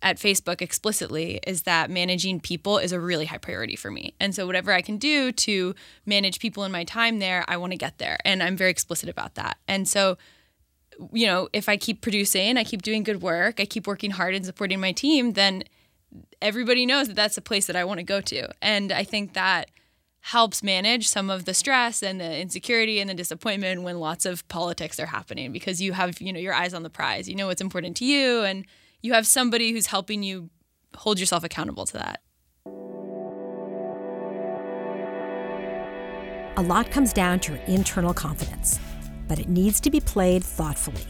at 0.03 0.17
Facebook 0.17 0.61
explicitly 0.61 1.39
is 1.45 1.63
that 1.63 1.89
managing 1.89 2.39
people 2.39 2.77
is 2.77 2.91
a 2.91 2.99
really 2.99 3.25
high 3.25 3.37
priority 3.37 3.75
for 3.75 3.91
me. 3.91 4.13
And 4.19 4.33
so 4.33 4.47
whatever 4.47 4.71
I 4.71 4.81
can 4.81 4.97
do 4.97 5.31
to 5.31 5.75
manage 6.05 6.39
people 6.39 6.63
in 6.63 6.71
my 6.71 6.83
time 6.83 7.19
there, 7.19 7.45
I 7.47 7.57
want 7.57 7.71
to 7.73 7.77
get 7.77 7.97
there. 7.99 8.17
And 8.25 8.41
I'm 8.41 8.57
very 8.57 8.71
explicit 8.71 9.09
about 9.09 9.35
that. 9.35 9.57
And 9.67 9.87
so 9.87 10.17
you 11.13 11.27
know, 11.27 11.49
if 11.53 11.69
I 11.69 11.77
keep 11.77 12.01
producing, 12.01 12.57
I 12.57 12.63
keep 12.63 12.81
doing 12.81 13.03
good 13.03 13.21
work, 13.21 13.59
I 13.59 13.65
keep 13.65 13.87
working 13.87 14.11
hard 14.11 14.35
and 14.35 14.45
supporting 14.45 14.79
my 14.79 14.91
team, 14.91 15.33
then 15.33 15.63
everybody 16.41 16.85
knows 16.85 17.07
that 17.07 17.15
that's 17.15 17.35
the 17.35 17.41
place 17.41 17.67
that 17.67 17.75
I 17.75 17.83
want 17.83 17.99
to 17.99 18.03
go 18.03 18.21
to. 18.21 18.49
And 18.61 18.91
I 18.91 19.03
think 19.03 19.33
that 19.33 19.69
helps 20.21 20.61
manage 20.61 21.07
some 21.07 21.29
of 21.29 21.45
the 21.45 21.53
stress 21.53 22.03
and 22.03 22.19
the 22.19 22.39
insecurity 22.39 22.99
and 22.99 23.09
the 23.09 23.13
disappointment 23.13 23.81
when 23.81 23.99
lots 23.99 24.25
of 24.25 24.47
politics 24.47 24.99
are 24.99 25.07
happening 25.07 25.51
because 25.51 25.81
you 25.81 25.93
have, 25.93 26.21
you 26.21 26.31
know, 26.31 26.39
your 26.39 26.53
eyes 26.53 26.73
on 26.73 26.83
the 26.83 26.89
prize. 26.89 27.27
You 27.27 27.35
know 27.35 27.47
what's 27.47 27.61
important 27.61 27.97
to 27.97 28.05
you 28.05 28.43
and 28.43 28.65
you 29.01 29.13
have 29.13 29.25
somebody 29.25 29.71
who's 29.71 29.87
helping 29.87 30.21
you 30.21 30.49
hold 30.95 31.19
yourself 31.19 31.43
accountable 31.43 31.85
to 31.87 31.93
that. 31.93 32.21
A 36.57 36.61
lot 36.61 36.91
comes 36.91 37.13
down 37.13 37.39
to 37.41 37.53
your 37.53 37.61
internal 37.63 38.13
confidence, 38.13 38.79
but 39.31 39.39
it 39.39 39.47
needs 39.47 39.79
to 39.79 39.89
be 39.89 40.01
played 40.01 40.43
thoughtfully. 40.43 41.05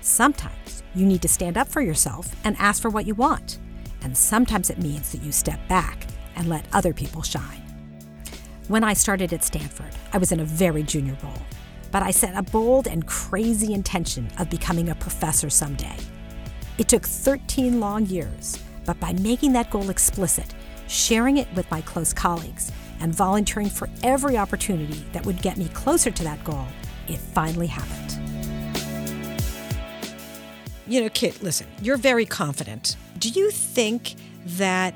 Sometimes 0.00 0.84
you 0.94 1.04
need 1.04 1.20
to 1.20 1.26
stand 1.26 1.58
up 1.58 1.66
for 1.66 1.80
yourself 1.80 2.32
and 2.44 2.54
ask 2.60 2.80
for 2.80 2.88
what 2.88 3.04
you 3.04 3.16
want, 3.16 3.58
and 4.02 4.16
sometimes 4.16 4.70
it 4.70 4.78
means 4.78 5.10
that 5.10 5.24
you 5.24 5.32
step 5.32 5.58
back 5.66 6.06
and 6.36 6.48
let 6.48 6.68
other 6.72 6.94
people 6.94 7.20
shine. 7.20 7.60
When 8.68 8.84
I 8.84 8.92
started 8.92 9.32
at 9.32 9.42
Stanford, 9.42 9.90
I 10.12 10.18
was 10.18 10.30
in 10.30 10.38
a 10.38 10.44
very 10.44 10.84
junior 10.84 11.18
role, 11.20 11.42
but 11.90 12.04
I 12.04 12.12
set 12.12 12.36
a 12.36 12.44
bold 12.44 12.86
and 12.86 13.08
crazy 13.08 13.74
intention 13.74 14.28
of 14.38 14.48
becoming 14.48 14.90
a 14.90 14.94
professor 14.94 15.50
someday. 15.50 15.96
It 16.78 16.86
took 16.86 17.02
13 17.04 17.80
long 17.80 18.06
years, 18.06 18.56
but 18.84 19.00
by 19.00 19.14
making 19.14 19.52
that 19.54 19.72
goal 19.72 19.90
explicit, 19.90 20.54
sharing 20.86 21.38
it 21.38 21.48
with 21.56 21.68
my 21.72 21.80
close 21.80 22.12
colleagues, 22.12 22.70
and 23.00 23.12
volunteering 23.12 23.68
for 23.68 23.90
every 24.04 24.36
opportunity 24.36 25.04
that 25.12 25.26
would 25.26 25.42
get 25.42 25.56
me 25.56 25.68
closer 25.70 26.12
to 26.12 26.22
that 26.22 26.44
goal, 26.44 26.68
it 27.08 27.18
finally 27.18 27.66
happened. 27.66 28.18
You 30.86 31.00
know, 31.00 31.08
Kit, 31.08 31.42
listen, 31.42 31.66
you're 31.80 31.96
very 31.96 32.26
confident. 32.26 32.96
Do 33.18 33.28
you 33.30 33.50
think 33.50 34.16
that 34.46 34.94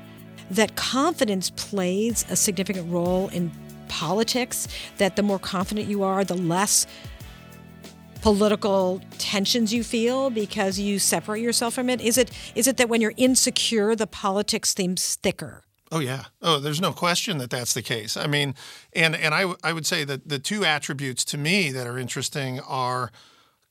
that 0.51 0.75
confidence 0.75 1.49
plays 1.51 2.25
a 2.29 2.35
significant 2.35 2.91
role 2.91 3.29
in 3.29 3.51
politics? 3.87 4.67
That 4.97 5.15
the 5.15 5.23
more 5.23 5.39
confident 5.39 5.87
you 5.87 6.03
are, 6.03 6.23
the 6.23 6.37
less 6.37 6.85
political 8.21 9.01
tensions 9.17 9.73
you 9.73 9.83
feel 9.83 10.29
because 10.29 10.77
you 10.77 10.99
separate 10.99 11.41
yourself 11.41 11.73
from 11.73 11.89
it? 11.89 12.01
Is 12.01 12.17
it 12.17 12.31
is 12.55 12.67
it 12.67 12.77
that 12.77 12.89
when 12.89 13.01
you're 13.01 13.13
insecure, 13.17 13.95
the 13.95 14.07
politics 14.07 14.75
seems 14.75 15.15
thicker? 15.15 15.63
Oh 15.91 15.99
yeah. 15.99 16.25
Oh, 16.41 16.59
there's 16.59 16.81
no 16.81 16.93
question 16.93 17.39
that 17.39 17.49
that's 17.49 17.73
the 17.73 17.81
case. 17.81 18.15
I 18.15 18.27
mean, 18.27 18.55
and 18.93 19.15
and 19.15 19.33
I 19.33 19.53
I 19.63 19.73
would 19.73 19.85
say 19.85 20.03
that 20.03 20.29
the 20.29 20.39
two 20.39 20.63
attributes 20.63 21.25
to 21.25 21.37
me 21.37 21.71
that 21.71 21.87
are 21.87 21.97
interesting 21.97 22.59
are 22.61 23.11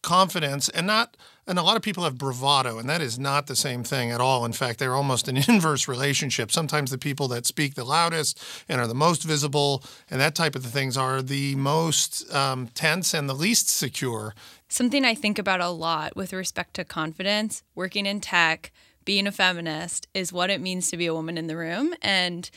confidence 0.03 0.69
and 0.69 0.87
not 0.87 1.17
and 1.47 1.59
a 1.59 1.63
lot 1.63 1.77
of 1.77 1.83
people 1.83 2.05
have 2.05 2.17
bravado 2.17 2.79
and 2.79 2.89
that 2.89 3.01
is 3.01 3.19
not 3.19 3.49
the 3.49 3.57
same 3.57 3.83
thing 3.83 4.13
at 4.13 4.21
all 4.21 4.45
in 4.45 4.53
fact 4.53 4.79
they're 4.79 4.95
almost 4.95 5.27
an 5.27 5.37
inverse 5.49 5.89
relationship 5.89 6.53
sometimes 6.53 6.93
the 6.93 6.99
people 6.99 7.27
that 7.27 7.45
speak 7.45 7.75
the 7.75 7.85
loudest 7.85 8.41
and 8.69 8.81
are 8.81 8.87
the 8.87 8.95
most 8.95 9.25
visible 9.25 9.83
and 10.09 10.21
that 10.21 10.37
type 10.37 10.55
of 10.55 10.65
things 10.65 10.97
are 10.97 11.21
the 11.21 11.55
most 11.57 12.33
um, 12.33 12.69
tense 12.75 13.13
and 13.13 13.29
the 13.29 13.35
least 13.35 13.69
secure 13.69 14.35
something 14.69 15.05
i 15.05 15.15
think 15.15 15.37
about 15.37 15.61
a 15.61 15.69
lot 15.69 16.15
with 16.15 16.33
respect 16.33 16.75
to 16.75 16.85
confidence 16.85 17.65
working 17.75 18.07
in 18.07 18.21
tech 18.21 18.71
being 19.09 19.27
a 19.27 19.33
feminist 19.33 20.07
is 20.13 20.35
what 20.35 20.51
it 20.51 20.61
means 20.61 20.91
to 20.91 20.97
be 20.99 21.07
a 21.07 21.15
woman 21.15 21.39
in 21.39 21.47
the 21.47 21.57
room 21.57 21.95
and 22.03 22.51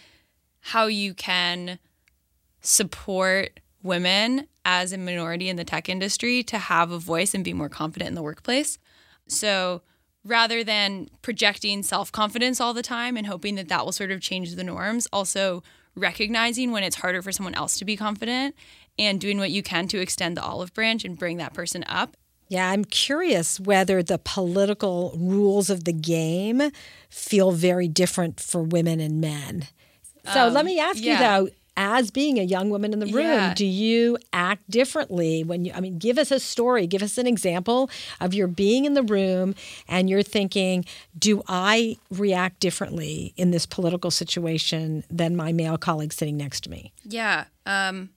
how 0.59 0.85
you 0.85 1.13
can 1.13 1.79
support 2.59 3.61
women 3.81 4.45
as 4.65 4.91
a 4.91 4.97
minority 4.97 5.47
in 5.47 5.55
the 5.55 5.63
tech 5.63 5.87
industry 5.87 6.43
to 6.43 6.57
have 6.57 6.91
a 6.91 6.99
voice 6.99 7.33
and 7.33 7.45
be 7.45 7.53
more 7.53 7.69
confident 7.69 8.09
in 8.09 8.15
the 8.15 8.21
workplace. 8.21 8.77
So 9.29 9.81
rather 10.25 10.61
than 10.61 11.07
projecting 11.21 11.83
self 11.83 12.11
confidence 12.11 12.59
all 12.59 12.73
the 12.73 12.83
time 12.83 13.15
and 13.15 13.27
hoping 13.27 13.55
that 13.55 13.69
that 13.69 13.85
will 13.85 13.93
sort 13.93 14.11
of 14.11 14.19
change 14.19 14.53
the 14.55 14.63
norms, 14.65 15.07
also 15.13 15.63
recognizing 15.95 16.73
when 16.73 16.83
it's 16.83 16.97
harder 16.97 17.21
for 17.21 17.31
someone 17.31 17.55
else 17.55 17.79
to 17.79 17.85
be 17.85 17.95
confident 17.95 18.55
and 18.99 19.21
doing 19.21 19.37
what 19.37 19.51
you 19.51 19.63
can 19.63 19.87
to 19.87 20.01
extend 20.01 20.35
the 20.35 20.43
olive 20.43 20.73
branch 20.73 21.05
and 21.05 21.17
bring 21.17 21.37
that 21.37 21.53
person 21.53 21.85
up. 21.87 22.17
Yeah, 22.51 22.69
I'm 22.69 22.83
curious 22.83 23.61
whether 23.61 24.03
the 24.03 24.17
political 24.17 25.15
rules 25.17 25.69
of 25.69 25.85
the 25.85 25.93
game 25.93 26.61
feel 27.09 27.53
very 27.53 27.87
different 27.87 28.41
for 28.41 28.61
women 28.61 28.99
and 28.99 29.21
men. 29.21 29.67
So 30.33 30.47
um, 30.47 30.53
let 30.53 30.65
me 30.65 30.77
ask 30.77 31.01
yeah. 31.01 31.13
you 31.13 31.19
though, 31.19 31.55
as 31.77 32.11
being 32.11 32.37
a 32.39 32.43
young 32.43 32.69
woman 32.69 32.91
in 32.91 32.99
the 32.99 33.05
room 33.05 33.23
yeah. 33.23 33.53
do 33.53 33.65
you 33.65 34.17
act 34.33 34.69
differently 34.69 35.41
when 35.45 35.63
you 35.63 35.71
i 35.73 35.79
mean 35.79 35.97
give 35.97 36.17
us 36.17 36.29
a 36.29 36.41
story 36.41 36.85
give 36.85 37.01
us 37.01 37.17
an 37.17 37.25
example 37.25 37.89
of 38.19 38.33
your 38.33 38.47
being 38.47 38.83
in 38.83 38.93
the 38.93 39.03
room 39.03 39.55
and 39.87 40.09
you're 40.09 40.21
thinking 40.21 40.83
do 41.17 41.41
i 41.47 41.95
react 42.09 42.59
differently 42.59 43.33
in 43.37 43.51
this 43.51 43.65
political 43.65 44.11
situation 44.11 45.05
than 45.09 45.33
my 45.33 45.53
male 45.53 45.77
colleague 45.77 46.11
sitting 46.11 46.35
next 46.35 46.61
to 46.61 46.69
me 46.69 46.91
yeah 47.05 47.45
um, 47.65 48.09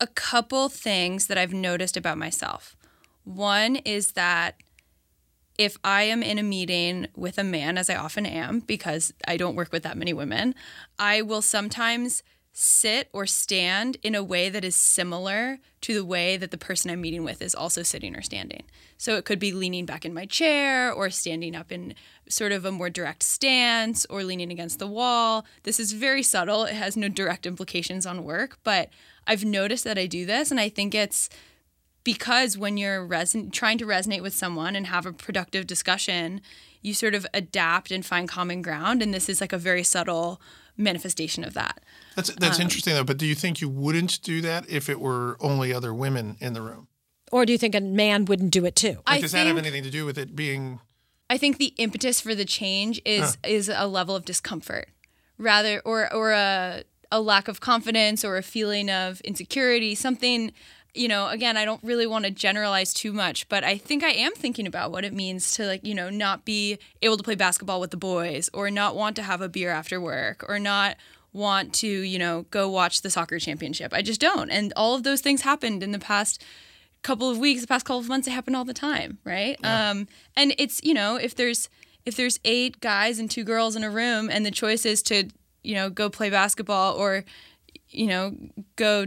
a 0.00 0.08
couple 0.08 0.68
things 0.68 1.28
that 1.28 1.38
i've 1.38 1.52
noticed 1.52 1.96
about 1.96 2.18
myself 2.18 2.75
one 3.26 3.76
is 3.76 4.12
that 4.12 4.62
if 5.58 5.76
I 5.82 6.02
am 6.02 6.22
in 6.22 6.38
a 6.38 6.42
meeting 6.42 7.08
with 7.16 7.38
a 7.38 7.44
man, 7.44 7.76
as 7.76 7.90
I 7.90 7.96
often 7.96 8.24
am, 8.24 8.60
because 8.60 9.12
I 9.26 9.36
don't 9.36 9.56
work 9.56 9.72
with 9.72 9.82
that 9.82 9.96
many 9.96 10.12
women, 10.12 10.54
I 10.98 11.22
will 11.22 11.42
sometimes 11.42 12.22
sit 12.52 13.08
or 13.12 13.26
stand 13.26 13.98
in 14.02 14.14
a 14.14 14.22
way 14.22 14.48
that 14.48 14.64
is 14.64 14.76
similar 14.76 15.58
to 15.82 15.92
the 15.92 16.04
way 16.04 16.36
that 16.36 16.50
the 16.50 16.56
person 16.56 16.90
I'm 16.90 17.00
meeting 17.00 17.24
with 17.24 17.42
is 17.42 17.54
also 17.54 17.82
sitting 17.82 18.16
or 18.16 18.22
standing. 18.22 18.62
So 18.96 19.16
it 19.16 19.24
could 19.24 19.38
be 19.38 19.52
leaning 19.52 19.86
back 19.86 20.04
in 20.04 20.14
my 20.14 20.24
chair 20.24 20.90
or 20.90 21.10
standing 21.10 21.54
up 21.54 21.70
in 21.70 21.94
sort 22.28 22.52
of 22.52 22.64
a 22.64 22.72
more 22.72 22.88
direct 22.88 23.24
stance 23.24 24.06
or 24.06 24.24
leaning 24.24 24.50
against 24.50 24.78
the 24.78 24.86
wall. 24.86 25.44
This 25.64 25.80
is 25.80 25.92
very 25.92 26.22
subtle. 26.22 26.64
It 26.64 26.74
has 26.74 26.96
no 26.96 27.08
direct 27.08 27.44
implications 27.44 28.06
on 28.06 28.24
work, 28.24 28.58
but 28.64 28.88
I've 29.26 29.44
noticed 29.44 29.84
that 29.84 29.98
I 29.98 30.06
do 30.06 30.24
this 30.24 30.50
and 30.50 30.60
I 30.60 30.68
think 30.70 30.94
it's 30.94 31.28
because 32.06 32.56
when 32.56 32.76
you're 32.76 33.04
reson- 33.04 33.52
trying 33.52 33.78
to 33.78 33.84
resonate 33.84 34.22
with 34.22 34.32
someone 34.32 34.76
and 34.76 34.86
have 34.86 35.06
a 35.06 35.12
productive 35.12 35.66
discussion, 35.66 36.40
you 36.80 36.94
sort 36.94 37.16
of 37.16 37.26
adapt 37.34 37.90
and 37.90 38.06
find 38.06 38.28
common 38.28 38.62
ground 38.62 39.02
and 39.02 39.12
this 39.12 39.28
is 39.28 39.40
like 39.40 39.52
a 39.52 39.58
very 39.58 39.82
subtle 39.82 40.40
manifestation 40.76 41.42
of 41.42 41.52
that. 41.54 41.80
That's 42.14 42.32
that's 42.36 42.58
um, 42.58 42.62
interesting 42.62 42.94
though. 42.94 43.02
But 43.02 43.18
do 43.18 43.26
you 43.26 43.34
think 43.34 43.60
you 43.60 43.68
wouldn't 43.68 44.22
do 44.22 44.40
that 44.42 44.70
if 44.70 44.88
it 44.88 45.00
were 45.00 45.36
only 45.40 45.74
other 45.74 45.92
women 45.92 46.36
in 46.38 46.52
the 46.52 46.62
room? 46.62 46.86
Or 47.32 47.44
do 47.44 47.50
you 47.50 47.58
think 47.58 47.74
a 47.74 47.80
man 47.80 48.24
wouldn't 48.26 48.52
do 48.52 48.64
it 48.64 48.76
too? 48.76 48.98
Like, 49.04 49.20
does 49.20 49.32
think, 49.32 49.44
that 49.44 49.48
have 49.48 49.58
anything 49.58 49.82
to 49.82 49.90
do 49.90 50.06
with 50.06 50.16
it 50.16 50.36
being? 50.36 50.78
I 51.28 51.38
think 51.38 51.58
the 51.58 51.74
impetus 51.76 52.20
for 52.20 52.36
the 52.36 52.44
change 52.44 53.02
is 53.04 53.34
huh. 53.34 53.48
is 53.48 53.68
a 53.68 53.88
level 53.88 54.14
of 54.14 54.24
discomfort, 54.24 54.90
rather, 55.38 55.80
or 55.84 56.12
or 56.14 56.30
a 56.30 56.84
a 57.10 57.20
lack 57.20 57.48
of 57.48 57.60
confidence 57.60 58.24
or 58.24 58.36
a 58.36 58.42
feeling 58.44 58.88
of 58.90 59.20
insecurity, 59.22 59.96
something 59.96 60.52
you 60.96 61.08
know, 61.08 61.28
again, 61.28 61.56
I 61.56 61.64
don't 61.64 61.82
really 61.82 62.06
want 62.06 62.24
to 62.24 62.30
generalize 62.30 62.92
too 62.92 63.12
much, 63.12 63.48
but 63.48 63.64
I 63.64 63.78
think 63.78 64.02
I 64.02 64.10
am 64.10 64.32
thinking 64.32 64.66
about 64.66 64.90
what 64.90 65.04
it 65.04 65.12
means 65.12 65.54
to 65.56 65.66
like, 65.66 65.84
you 65.84 65.94
know, 65.94 66.10
not 66.10 66.44
be 66.44 66.78
able 67.02 67.16
to 67.16 67.22
play 67.22 67.34
basketball 67.34 67.80
with 67.80 67.90
the 67.90 67.96
boys 67.96 68.48
or 68.52 68.70
not 68.70 68.96
want 68.96 69.16
to 69.16 69.22
have 69.22 69.40
a 69.40 69.48
beer 69.48 69.70
after 69.70 70.00
work 70.00 70.44
or 70.48 70.58
not 70.58 70.96
want 71.32 71.74
to, 71.74 71.86
you 71.86 72.18
know, 72.18 72.46
go 72.50 72.68
watch 72.68 73.02
the 73.02 73.10
soccer 73.10 73.38
championship. 73.38 73.92
I 73.92 74.02
just 74.02 74.20
don't. 74.20 74.50
And 74.50 74.72
all 74.74 74.94
of 74.94 75.02
those 75.02 75.20
things 75.20 75.42
happened 75.42 75.82
in 75.82 75.92
the 75.92 75.98
past 75.98 76.42
couple 77.02 77.30
of 77.30 77.38
weeks, 77.38 77.60
the 77.60 77.66
past 77.66 77.84
couple 77.84 78.00
of 78.00 78.08
months, 78.08 78.26
it 78.26 78.32
happened 78.32 78.56
all 78.56 78.64
the 78.64 78.74
time, 78.74 79.18
right? 79.24 79.56
Yeah. 79.62 79.90
Um, 79.90 80.08
and 80.34 80.54
it's, 80.58 80.82
you 80.82 80.94
know, 80.94 81.16
if 81.16 81.34
there's 81.34 81.68
if 82.04 82.16
there's 82.16 82.38
eight 82.44 82.80
guys 82.80 83.18
and 83.18 83.30
two 83.30 83.44
girls 83.44 83.74
in 83.74 83.82
a 83.82 83.90
room 83.90 84.30
and 84.30 84.46
the 84.46 84.50
choice 84.50 84.86
is 84.86 85.02
to, 85.02 85.28
you 85.62 85.74
know, 85.74 85.90
go 85.90 86.08
play 86.08 86.30
basketball 86.30 86.94
or, 86.94 87.24
you 87.90 88.06
know, 88.06 88.34
go 88.76 89.06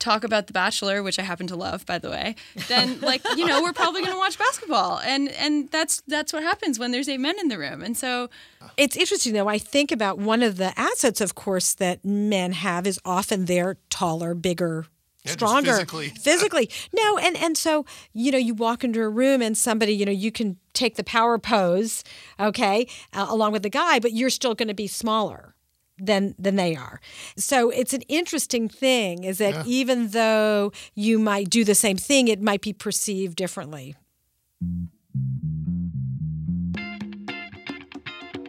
talk 0.00 0.24
about 0.24 0.46
The 0.46 0.52
Bachelor, 0.52 1.02
which 1.02 1.18
I 1.18 1.22
happen 1.22 1.46
to 1.48 1.56
love, 1.56 1.86
by 1.86 1.98
the 1.98 2.10
way, 2.10 2.34
then 2.68 3.00
like 3.00 3.22
you 3.36 3.46
know 3.46 3.62
we're 3.62 3.72
probably 3.72 4.00
going 4.00 4.12
to 4.12 4.18
watch 4.18 4.38
basketball, 4.38 4.98
and 5.04 5.28
and 5.28 5.70
that's 5.70 6.02
that's 6.08 6.32
what 6.32 6.42
happens 6.42 6.78
when 6.78 6.90
there's 6.90 7.08
eight 7.08 7.20
men 7.20 7.38
in 7.38 7.48
the 7.48 7.58
room, 7.58 7.82
and 7.82 7.96
so 7.96 8.28
it's 8.76 8.96
interesting 8.96 9.32
though. 9.32 9.48
I 9.48 9.58
think 9.58 9.92
about 9.92 10.18
one 10.18 10.42
of 10.42 10.56
the 10.56 10.78
assets, 10.78 11.20
of 11.20 11.34
course, 11.34 11.74
that 11.74 12.04
men 12.04 12.52
have 12.52 12.86
is 12.86 12.98
often 13.04 13.44
they're 13.44 13.76
taller, 13.90 14.34
bigger, 14.34 14.86
yeah, 15.24 15.32
stronger. 15.32 15.72
physically. 15.72 16.08
physically. 16.20 16.70
No 16.92 17.18
and 17.18 17.36
and 17.36 17.56
so 17.56 17.84
you 18.12 18.32
know 18.32 18.38
you 18.38 18.54
walk 18.54 18.84
into 18.84 19.00
a 19.02 19.08
room 19.08 19.42
and 19.42 19.56
somebody 19.56 19.92
you 19.92 20.06
know 20.06 20.12
you 20.12 20.32
can 20.32 20.56
take 20.72 20.96
the 20.96 21.04
power 21.04 21.38
pose 21.38 22.04
okay 22.38 22.86
uh, 23.12 23.26
along 23.28 23.52
with 23.52 23.62
the 23.62 23.68
guy 23.68 23.98
but 23.98 24.12
you're 24.12 24.30
still 24.30 24.54
going 24.54 24.68
to 24.68 24.74
be 24.74 24.86
smaller 24.86 25.54
than 26.00 26.34
than 26.38 26.56
they 26.56 26.74
are. 26.74 27.00
So 27.36 27.70
it's 27.70 27.92
an 27.92 28.02
interesting 28.02 28.68
thing 28.68 29.24
is 29.24 29.38
that 29.38 29.54
yeah. 29.54 29.62
even 29.66 30.08
though 30.08 30.72
you 30.94 31.18
might 31.18 31.50
do 31.50 31.64
the 31.64 31.74
same 31.74 31.96
thing, 31.96 32.28
it 32.28 32.40
might 32.40 32.62
be 32.62 32.72
perceived 32.72 33.36
differently. 33.36 33.96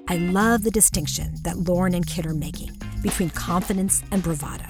I 0.07 0.17
love 0.17 0.63
the 0.63 0.71
distinction 0.71 1.35
that 1.43 1.57
Lauren 1.57 1.93
and 1.93 2.05
Kit 2.05 2.25
are 2.25 2.33
making 2.33 2.71
between 3.01 3.29
confidence 3.29 4.03
and 4.11 4.21
bravado. 4.21 4.65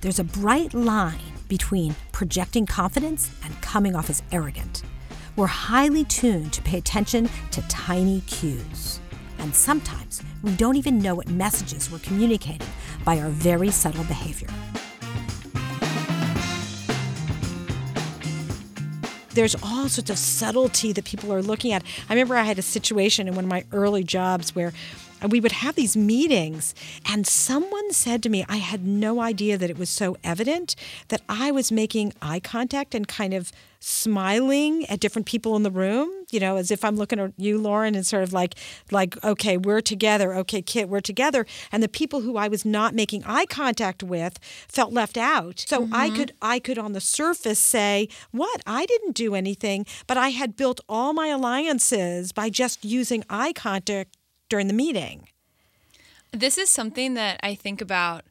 There's 0.00 0.18
a 0.18 0.24
bright 0.24 0.72
line 0.74 1.20
between 1.48 1.94
projecting 2.12 2.66
confidence 2.66 3.30
and 3.44 3.60
coming 3.60 3.94
off 3.94 4.10
as 4.10 4.22
arrogant. 4.32 4.82
We're 5.36 5.46
highly 5.46 6.04
tuned 6.04 6.52
to 6.54 6.62
pay 6.62 6.78
attention 6.78 7.28
to 7.50 7.60
tiny 7.68 8.22
cues. 8.22 9.00
And 9.38 9.54
sometimes 9.54 10.22
we 10.44 10.54
don't 10.56 10.76
even 10.76 10.98
know 10.98 11.14
what 11.14 11.28
messages 11.28 11.90
we're 11.90 11.98
communicating 12.00 12.68
by 13.04 13.18
our 13.18 13.30
very 13.30 13.70
subtle 13.70 14.04
behavior. 14.04 14.48
there's 19.34 19.56
all 19.64 19.88
sorts 19.88 20.10
of 20.10 20.16
subtlety 20.16 20.92
that 20.92 21.04
people 21.04 21.32
are 21.32 21.42
looking 21.42 21.72
at. 21.72 21.82
I 22.08 22.12
remember 22.12 22.36
I 22.36 22.44
had 22.44 22.56
a 22.58 22.62
situation 22.62 23.26
in 23.26 23.34
one 23.34 23.44
of 23.44 23.50
my 23.50 23.64
early 23.72 24.04
jobs 24.04 24.54
where 24.54 24.72
we 25.28 25.40
would 25.40 25.52
have 25.52 25.74
these 25.74 25.96
meetings 25.96 26.74
and 27.08 27.26
someone 27.26 27.90
said 27.92 28.22
to 28.22 28.28
me 28.28 28.44
i 28.48 28.56
had 28.56 28.86
no 28.86 29.20
idea 29.20 29.56
that 29.56 29.70
it 29.70 29.78
was 29.78 29.90
so 29.90 30.16
evident 30.22 30.76
that 31.08 31.22
i 31.28 31.50
was 31.50 31.72
making 31.72 32.12
eye 32.22 32.40
contact 32.40 32.94
and 32.94 33.08
kind 33.08 33.34
of 33.34 33.50
smiling 33.80 34.86
at 34.86 34.98
different 34.98 35.26
people 35.26 35.56
in 35.56 35.62
the 35.62 35.70
room 35.70 36.10
you 36.30 36.40
know 36.40 36.56
as 36.56 36.70
if 36.70 36.84
i'm 36.84 36.96
looking 36.96 37.18
at 37.18 37.32
you 37.36 37.58
lauren 37.58 37.94
and 37.94 38.06
sort 38.06 38.22
of 38.22 38.32
like 38.32 38.54
like 38.90 39.22
okay 39.24 39.56
we're 39.56 39.80
together. 39.80 40.34
Okay 40.34 40.62
kit 40.62 40.88
we're 40.88 41.00
together. 41.00 41.46
And 41.72 41.82
the 41.82 41.88
people 41.88 42.20
who 42.20 42.36
i 42.36 42.48
was 42.48 42.64
not 42.64 42.94
making 42.94 43.22
eye 43.24 43.46
contact 43.46 44.02
with 44.02 44.38
felt 44.68 44.92
left 44.92 45.16
out. 45.16 45.64
So 45.66 45.82
mm-hmm. 45.82 45.94
i 45.94 46.10
could 46.10 46.32
i 46.42 46.58
could 46.58 46.78
on 46.78 46.92
the 46.92 47.00
surface 47.00 47.58
say 47.58 48.08
what? 48.30 48.62
I 48.66 48.86
didn't 48.86 49.12
do 49.12 49.34
anything 49.34 49.86
but 50.06 50.16
i 50.16 50.30
had 50.30 50.56
built 50.56 50.80
all 50.88 51.12
my 51.12 51.28
alliances 51.28 52.32
by 52.32 52.50
just 52.50 52.84
using 52.84 53.24
eye 53.30 53.52
contact 53.52 54.16
during 54.54 54.68
the 54.68 54.72
meeting. 54.72 55.26
This 56.30 56.58
is 56.58 56.70
something 56.70 57.14
that 57.14 57.40
I 57.42 57.56
think 57.56 57.80
about 57.80 58.22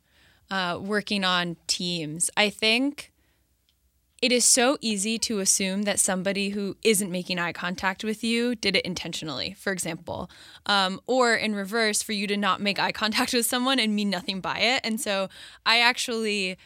uh, 0.50 0.80
working 0.82 1.26
on 1.26 1.58
teams. 1.68 2.30
I 2.38 2.50
think 2.50 3.12
it 4.22 4.32
is 4.32 4.46
so 4.46 4.78
easy 4.80 5.20
to 5.20 5.40
assume 5.40 5.82
that 5.82 6.00
somebody 6.00 6.52
who 6.52 6.78
isn't 6.82 7.12
making 7.12 7.40
eye 7.40 7.52
contact 7.52 8.06
with 8.06 8.24
you 8.24 8.56
did 8.56 8.78
it 8.78 8.86
intentionally, 8.86 9.54
for 9.60 9.74
example. 9.74 10.30
Um, 10.66 11.02
or 11.08 11.36
in 11.36 11.56
reverse, 11.56 12.02
for 12.02 12.14
you 12.14 12.26
to 12.28 12.38
not 12.38 12.62
make 12.62 12.80
eye 12.80 12.92
contact 13.04 13.34
with 13.34 13.46
someone 13.46 13.78
and 13.78 13.94
mean 13.94 14.10
nothing 14.10 14.40
by 14.40 14.60
it. 14.60 14.80
And 14.86 15.02
so 15.02 15.28
I 15.66 15.80
actually 15.80 16.58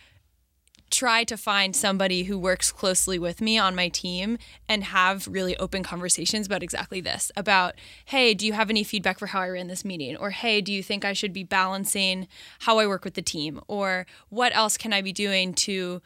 try 0.90 1.24
to 1.24 1.38
find 1.38 1.76
somebody 1.76 2.24
who 2.24 2.38
works 2.38 2.72
closely 2.72 3.20
with 3.20 3.42
me 3.42 3.58
on 3.58 3.76
my 3.76 3.90
team 3.90 4.38
and 4.70 4.86
have 4.86 5.28
really 5.28 5.58
open 5.58 5.84
conversations 5.84 6.48
about 6.48 6.64
exactly 6.64 7.02
this 7.02 7.32
about 7.36 7.76
hey 8.06 8.34
do 8.34 8.46
you 8.46 8.54
have 8.54 8.70
any 8.70 8.84
feedback 8.84 9.20
for 9.20 9.28
how 9.28 9.42
i 9.42 9.50
ran 9.50 9.68
this 9.68 9.84
meeting? 9.84 10.16
Or 10.16 10.30
hey 10.30 10.62
do 10.62 10.72
you 10.72 10.82
think 10.82 11.04
i 11.04 11.14
should 11.14 11.34
be 11.34 11.44
balancing 11.44 12.28
how 12.60 12.80
i 12.80 12.88
work 12.88 13.04
with 13.04 13.16
the 13.16 13.22
team? 13.22 13.60
Or 13.68 14.06
what 14.30 14.56
else 14.56 14.78
can 14.78 14.94
i 14.94 15.02
be 15.02 15.12
doing 15.12 15.54
to 15.54 16.02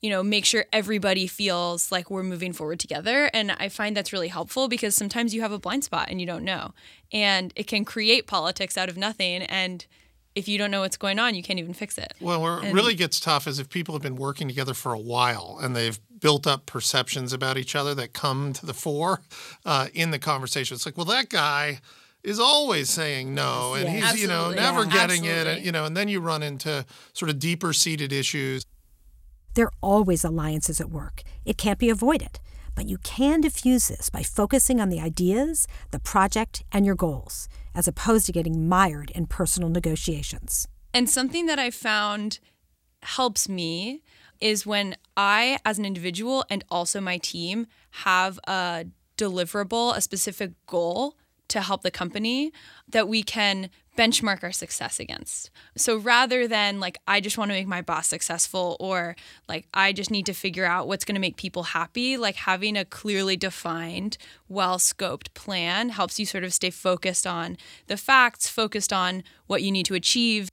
you 0.00 0.10
know 0.10 0.22
make 0.22 0.44
sure 0.44 0.66
everybody 0.72 1.26
feels 1.26 1.90
like 1.90 2.10
we're 2.10 2.22
moving 2.24 2.52
forward 2.52 2.80
together? 2.80 3.30
And 3.32 3.52
i 3.52 3.68
find 3.68 3.96
that's 3.96 4.12
really 4.12 4.28
helpful 4.28 4.68
because 4.68 4.96
sometimes 4.96 5.34
you 5.34 5.42
have 5.42 5.52
a 5.52 5.58
blind 5.58 5.84
spot 5.84 6.08
and 6.10 6.20
you 6.20 6.26
don't 6.26 6.44
know. 6.44 6.74
And 7.12 7.52
it 7.54 7.68
can 7.68 7.84
create 7.84 8.26
politics 8.26 8.76
out 8.76 8.88
of 8.88 8.96
nothing. 8.96 9.42
And 9.42 9.86
if 10.34 10.48
you 10.48 10.58
don't 10.58 10.70
know 10.70 10.80
what's 10.80 10.96
going 10.96 11.18
on, 11.18 11.34
you 11.34 11.42
can't 11.42 11.58
even 11.58 11.74
fix 11.74 11.96
it. 11.96 12.12
Well, 12.20 12.42
where 12.42 12.64
it 12.64 12.72
really 12.72 12.94
gets 12.94 13.20
tough 13.20 13.46
is 13.46 13.58
if 13.58 13.68
people 13.68 13.94
have 13.94 14.02
been 14.02 14.16
working 14.16 14.48
together 14.48 14.74
for 14.74 14.92
a 14.92 14.98
while 14.98 15.58
and 15.62 15.76
they've 15.76 15.98
built 16.20 16.46
up 16.46 16.66
perceptions 16.66 17.32
about 17.32 17.56
each 17.56 17.76
other 17.76 17.94
that 17.94 18.12
come 18.12 18.52
to 18.54 18.66
the 18.66 18.74
fore 18.74 19.20
uh, 19.64 19.88
in 19.94 20.10
the 20.10 20.18
conversation. 20.18 20.74
It's 20.74 20.86
like, 20.86 20.96
well, 20.96 21.06
that 21.06 21.28
guy 21.28 21.80
is 22.22 22.40
always 22.40 22.90
saying 22.90 23.34
no, 23.34 23.74
and 23.74 23.88
he's 23.88 24.20
you 24.20 24.26
know 24.26 24.50
never 24.50 24.84
yeah, 24.84 24.92
getting 24.92 25.26
absolutely. 25.26 25.28
it, 25.28 25.46
and, 25.46 25.66
you 25.66 25.72
know, 25.72 25.84
and 25.84 25.96
then 25.96 26.08
you 26.08 26.20
run 26.20 26.42
into 26.42 26.84
sort 27.12 27.30
of 27.30 27.38
deeper 27.38 27.72
seated 27.72 28.12
issues. 28.12 28.64
There 29.54 29.66
are 29.66 29.72
always 29.80 30.24
alliances 30.24 30.80
at 30.80 30.90
work. 30.90 31.22
It 31.44 31.58
can't 31.58 31.78
be 31.78 31.90
avoided. 31.90 32.40
But 32.74 32.88
you 32.88 32.98
can 32.98 33.40
diffuse 33.40 33.86
this 33.86 34.10
by 34.10 34.24
focusing 34.24 34.80
on 34.80 34.88
the 34.88 34.98
ideas, 34.98 35.68
the 35.92 36.00
project, 36.00 36.64
and 36.72 36.84
your 36.84 36.96
goals 36.96 37.48
as 37.74 37.88
opposed 37.88 38.26
to 38.26 38.32
getting 38.32 38.68
mired 38.68 39.10
in 39.10 39.26
personal 39.26 39.68
negotiations. 39.68 40.68
And 40.92 41.10
something 41.10 41.46
that 41.46 41.58
I 41.58 41.70
found 41.70 42.38
helps 43.02 43.48
me 43.48 44.02
is 44.40 44.66
when 44.66 44.96
I, 45.16 45.58
as 45.64 45.78
an 45.78 45.84
individual 45.84 46.44
and 46.50 46.64
also 46.70 47.00
my 47.00 47.18
team, 47.18 47.66
have 47.90 48.38
a 48.46 48.86
deliverable, 49.16 49.96
a 49.96 50.00
specific 50.00 50.52
goal 50.66 51.16
to 51.48 51.60
help 51.60 51.82
the 51.82 51.90
company 51.90 52.52
that 52.88 53.08
we 53.08 53.22
can 53.22 53.70
benchmark 53.96 54.42
our 54.42 54.52
success 54.52 54.98
against. 55.00 55.50
So 55.76 55.96
rather 55.96 56.46
than 56.48 56.80
like, 56.80 56.98
I 57.06 57.20
just 57.20 57.38
want 57.38 57.50
to 57.50 57.54
make 57.54 57.66
my 57.66 57.82
boss 57.82 58.08
successful 58.08 58.76
or 58.80 59.16
like, 59.48 59.66
I 59.72 59.92
just 59.92 60.10
need 60.10 60.26
to 60.26 60.32
figure 60.32 60.64
out 60.64 60.88
what's 60.88 61.04
going 61.04 61.14
to 61.14 61.20
make 61.20 61.36
people 61.36 61.62
happy, 61.62 62.16
like 62.16 62.36
having 62.36 62.76
a 62.76 62.84
clearly 62.84 63.36
defined, 63.36 64.16
well 64.48 64.78
scoped 64.78 65.32
plan 65.34 65.90
helps 65.90 66.18
you 66.18 66.26
sort 66.26 66.44
of 66.44 66.52
stay 66.52 66.70
focused 66.70 67.26
on 67.26 67.56
the 67.86 67.96
facts, 67.96 68.48
focused 68.48 68.92
on 68.92 69.22
what 69.46 69.62
you 69.62 69.70
need 69.70 69.86
to 69.86 69.94
achieve. 69.94 70.48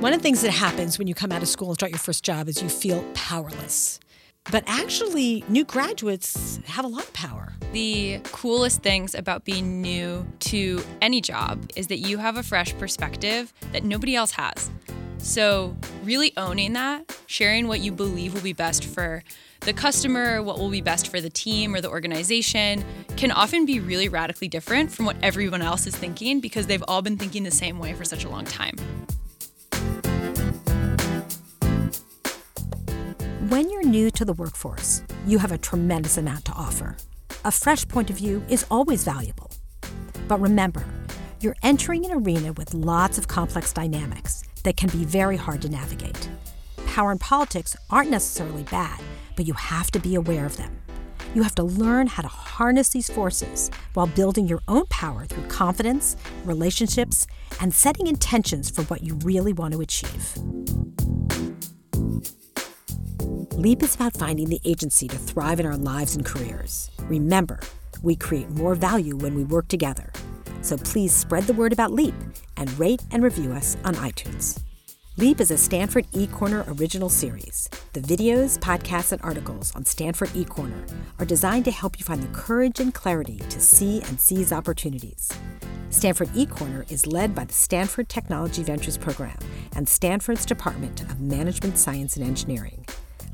One 0.00 0.12
of 0.12 0.20
the 0.20 0.22
things 0.22 0.42
that 0.42 0.52
happens 0.52 0.98
when 0.98 1.08
you 1.08 1.14
come 1.14 1.32
out 1.32 1.42
of 1.42 1.48
school 1.48 1.68
and 1.68 1.74
start 1.74 1.90
your 1.90 1.98
first 1.98 2.24
job 2.24 2.48
is 2.48 2.62
you 2.62 2.68
feel 2.68 3.04
powerless. 3.14 3.98
But 4.50 4.64
actually, 4.66 5.44
new 5.48 5.64
graduates 5.64 6.58
have 6.66 6.84
a 6.84 6.88
lot 6.88 7.02
of 7.02 7.12
power. 7.12 7.52
The 7.72 8.20
coolest 8.24 8.82
things 8.82 9.14
about 9.14 9.44
being 9.44 9.82
new 9.82 10.26
to 10.40 10.82
any 11.02 11.20
job 11.20 11.70
is 11.76 11.88
that 11.88 11.98
you 11.98 12.16
have 12.16 12.38
a 12.38 12.42
fresh 12.42 12.76
perspective 12.78 13.52
that 13.72 13.84
nobody 13.84 14.16
else 14.16 14.32
has. 14.32 14.70
So, 15.18 15.76
really 16.02 16.32
owning 16.36 16.72
that, 16.74 17.14
sharing 17.26 17.68
what 17.68 17.80
you 17.80 17.92
believe 17.92 18.32
will 18.32 18.40
be 18.40 18.54
best 18.54 18.84
for 18.84 19.22
the 19.60 19.72
customer, 19.72 20.42
what 20.42 20.58
will 20.58 20.70
be 20.70 20.80
best 20.80 21.08
for 21.08 21.20
the 21.20 21.28
team 21.28 21.74
or 21.74 21.80
the 21.80 21.90
organization, 21.90 22.84
can 23.16 23.30
often 23.30 23.66
be 23.66 23.80
really 23.80 24.08
radically 24.08 24.48
different 24.48 24.90
from 24.90 25.04
what 25.04 25.16
everyone 25.22 25.60
else 25.60 25.86
is 25.86 25.94
thinking 25.94 26.40
because 26.40 26.68
they've 26.68 26.84
all 26.88 27.02
been 27.02 27.18
thinking 27.18 27.42
the 27.42 27.50
same 27.50 27.78
way 27.78 27.92
for 27.92 28.04
such 28.04 28.24
a 28.24 28.28
long 28.28 28.44
time. 28.44 28.76
When 33.48 33.70
you're 33.70 33.82
new 33.82 34.10
to 34.10 34.26
the 34.26 34.34
workforce, 34.34 35.02
you 35.26 35.38
have 35.38 35.52
a 35.52 35.56
tremendous 35.56 36.18
amount 36.18 36.44
to 36.44 36.52
offer. 36.52 36.98
A 37.46 37.50
fresh 37.50 37.88
point 37.88 38.10
of 38.10 38.16
view 38.18 38.42
is 38.50 38.66
always 38.70 39.04
valuable. 39.04 39.50
But 40.28 40.38
remember, 40.38 40.84
you're 41.40 41.56
entering 41.62 42.04
an 42.04 42.12
arena 42.12 42.52
with 42.52 42.74
lots 42.74 43.16
of 43.16 43.26
complex 43.26 43.72
dynamics 43.72 44.44
that 44.64 44.76
can 44.76 44.90
be 44.90 45.06
very 45.06 45.38
hard 45.38 45.62
to 45.62 45.70
navigate. 45.70 46.28
Power 46.88 47.10
and 47.10 47.18
politics 47.18 47.74
aren't 47.88 48.10
necessarily 48.10 48.64
bad, 48.64 49.00
but 49.34 49.46
you 49.46 49.54
have 49.54 49.90
to 49.92 49.98
be 49.98 50.14
aware 50.14 50.44
of 50.44 50.58
them. 50.58 50.82
You 51.34 51.42
have 51.42 51.54
to 51.54 51.62
learn 51.62 52.06
how 52.06 52.24
to 52.24 52.28
harness 52.28 52.90
these 52.90 53.08
forces 53.08 53.70
while 53.94 54.08
building 54.08 54.46
your 54.46 54.60
own 54.68 54.84
power 54.90 55.24
through 55.24 55.48
confidence, 55.48 56.18
relationships, 56.44 57.26
and 57.62 57.72
setting 57.72 58.08
intentions 58.08 58.68
for 58.68 58.82
what 58.82 59.02
you 59.02 59.14
really 59.24 59.54
want 59.54 59.72
to 59.72 59.80
achieve. 59.80 60.34
Leap 63.52 63.82
is 63.82 63.94
about 63.96 64.16
finding 64.16 64.48
the 64.48 64.60
agency 64.64 65.08
to 65.08 65.16
thrive 65.16 65.58
in 65.58 65.66
our 65.66 65.76
lives 65.76 66.14
and 66.14 66.24
careers. 66.24 66.90
Remember, 67.02 67.58
we 68.02 68.14
create 68.14 68.50
more 68.50 68.74
value 68.74 69.16
when 69.16 69.34
we 69.34 69.44
work 69.44 69.68
together. 69.68 70.12
So 70.62 70.76
please 70.76 71.12
spread 71.12 71.44
the 71.44 71.52
word 71.52 71.72
about 71.72 71.92
Leap 71.92 72.14
and 72.56 72.78
rate 72.78 73.02
and 73.10 73.22
review 73.22 73.52
us 73.52 73.76
on 73.84 73.94
iTunes. 73.96 74.62
Leap 75.16 75.40
is 75.40 75.50
a 75.50 75.58
Stanford 75.58 76.06
eCorner 76.12 76.64
original 76.78 77.08
series. 77.08 77.68
The 77.92 78.00
videos, 78.00 78.56
podcasts, 78.58 79.10
and 79.10 79.20
articles 79.22 79.74
on 79.74 79.84
Stanford 79.84 80.28
eCorner 80.28 80.88
are 81.18 81.24
designed 81.24 81.64
to 81.64 81.72
help 81.72 81.98
you 81.98 82.04
find 82.04 82.22
the 82.22 82.28
courage 82.28 82.78
and 82.78 82.94
clarity 82.94 83.38
to 83.38 83.60
see 83.60 84.00
and 84.02 84.20
seize 84.20 84.52
opportunities. 84.52 85.28
Stanford 85.90 86.28
eCorner 86.28 86.90
is 86.92 87.06
led 87.06 87.34
by 87.34 87.44
the 87.44 87.52
Stanford 87.52 88.08
Technology 88.08 88.62
Ventures 88.62 88.98
Program 88.98 89.38
and 89.74 89.88
Stanford's 89.88 90.44
Department 90.44 91.00
of 91.02 91.20
Management 91.20 91.78
Science 91.78 92.16
and 92.16 92.26
Engineering. 92.26 92.86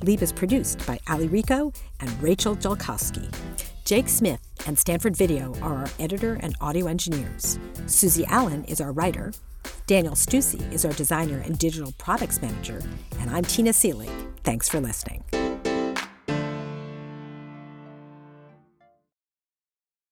Leap 0.03 0.23
is 0.23 0.33
produced 0.33 0.87
by 0.87 0.99
Ali 1.09 1.27
Rico 1.27 1.73
and 2.01 2.23
Rachel 2.23 2.55
Jolkowski. 2.55 3.33
Jake 3.85 4.09
Smith 4.09 4.41
and 4.67 4.79
Stanford 4.79 5.17
Video 5.17 5.53
are 5.63 5.75
our 5.79 5.91
editor 5.99 6.39
and 6.41 6.55
audio 6.61 6.87
engineers. 6.87 7.59
Susie 7.87 8.25
Allen 8.27 8.65
is 8.65 8.81
our 8.81 8.93
writer. 8.93 9.33
Daniel 9.87 10.15
Stussy 10.15 10.73
is 10.73 10.85
our 10.85 10.93
designer 10.93 11.43
and 11.45 11.59
digital 11.59 11.93
products 11.99 12.41
manager. 12.41 12.81
And 13.19 13.31
I'm 13.31 13.45
Tina 13.45 13.71
Seelig. 13.71 14.11
Thanks 14.45 14.69
for 14.69 14.81
listening. 14.81 15.25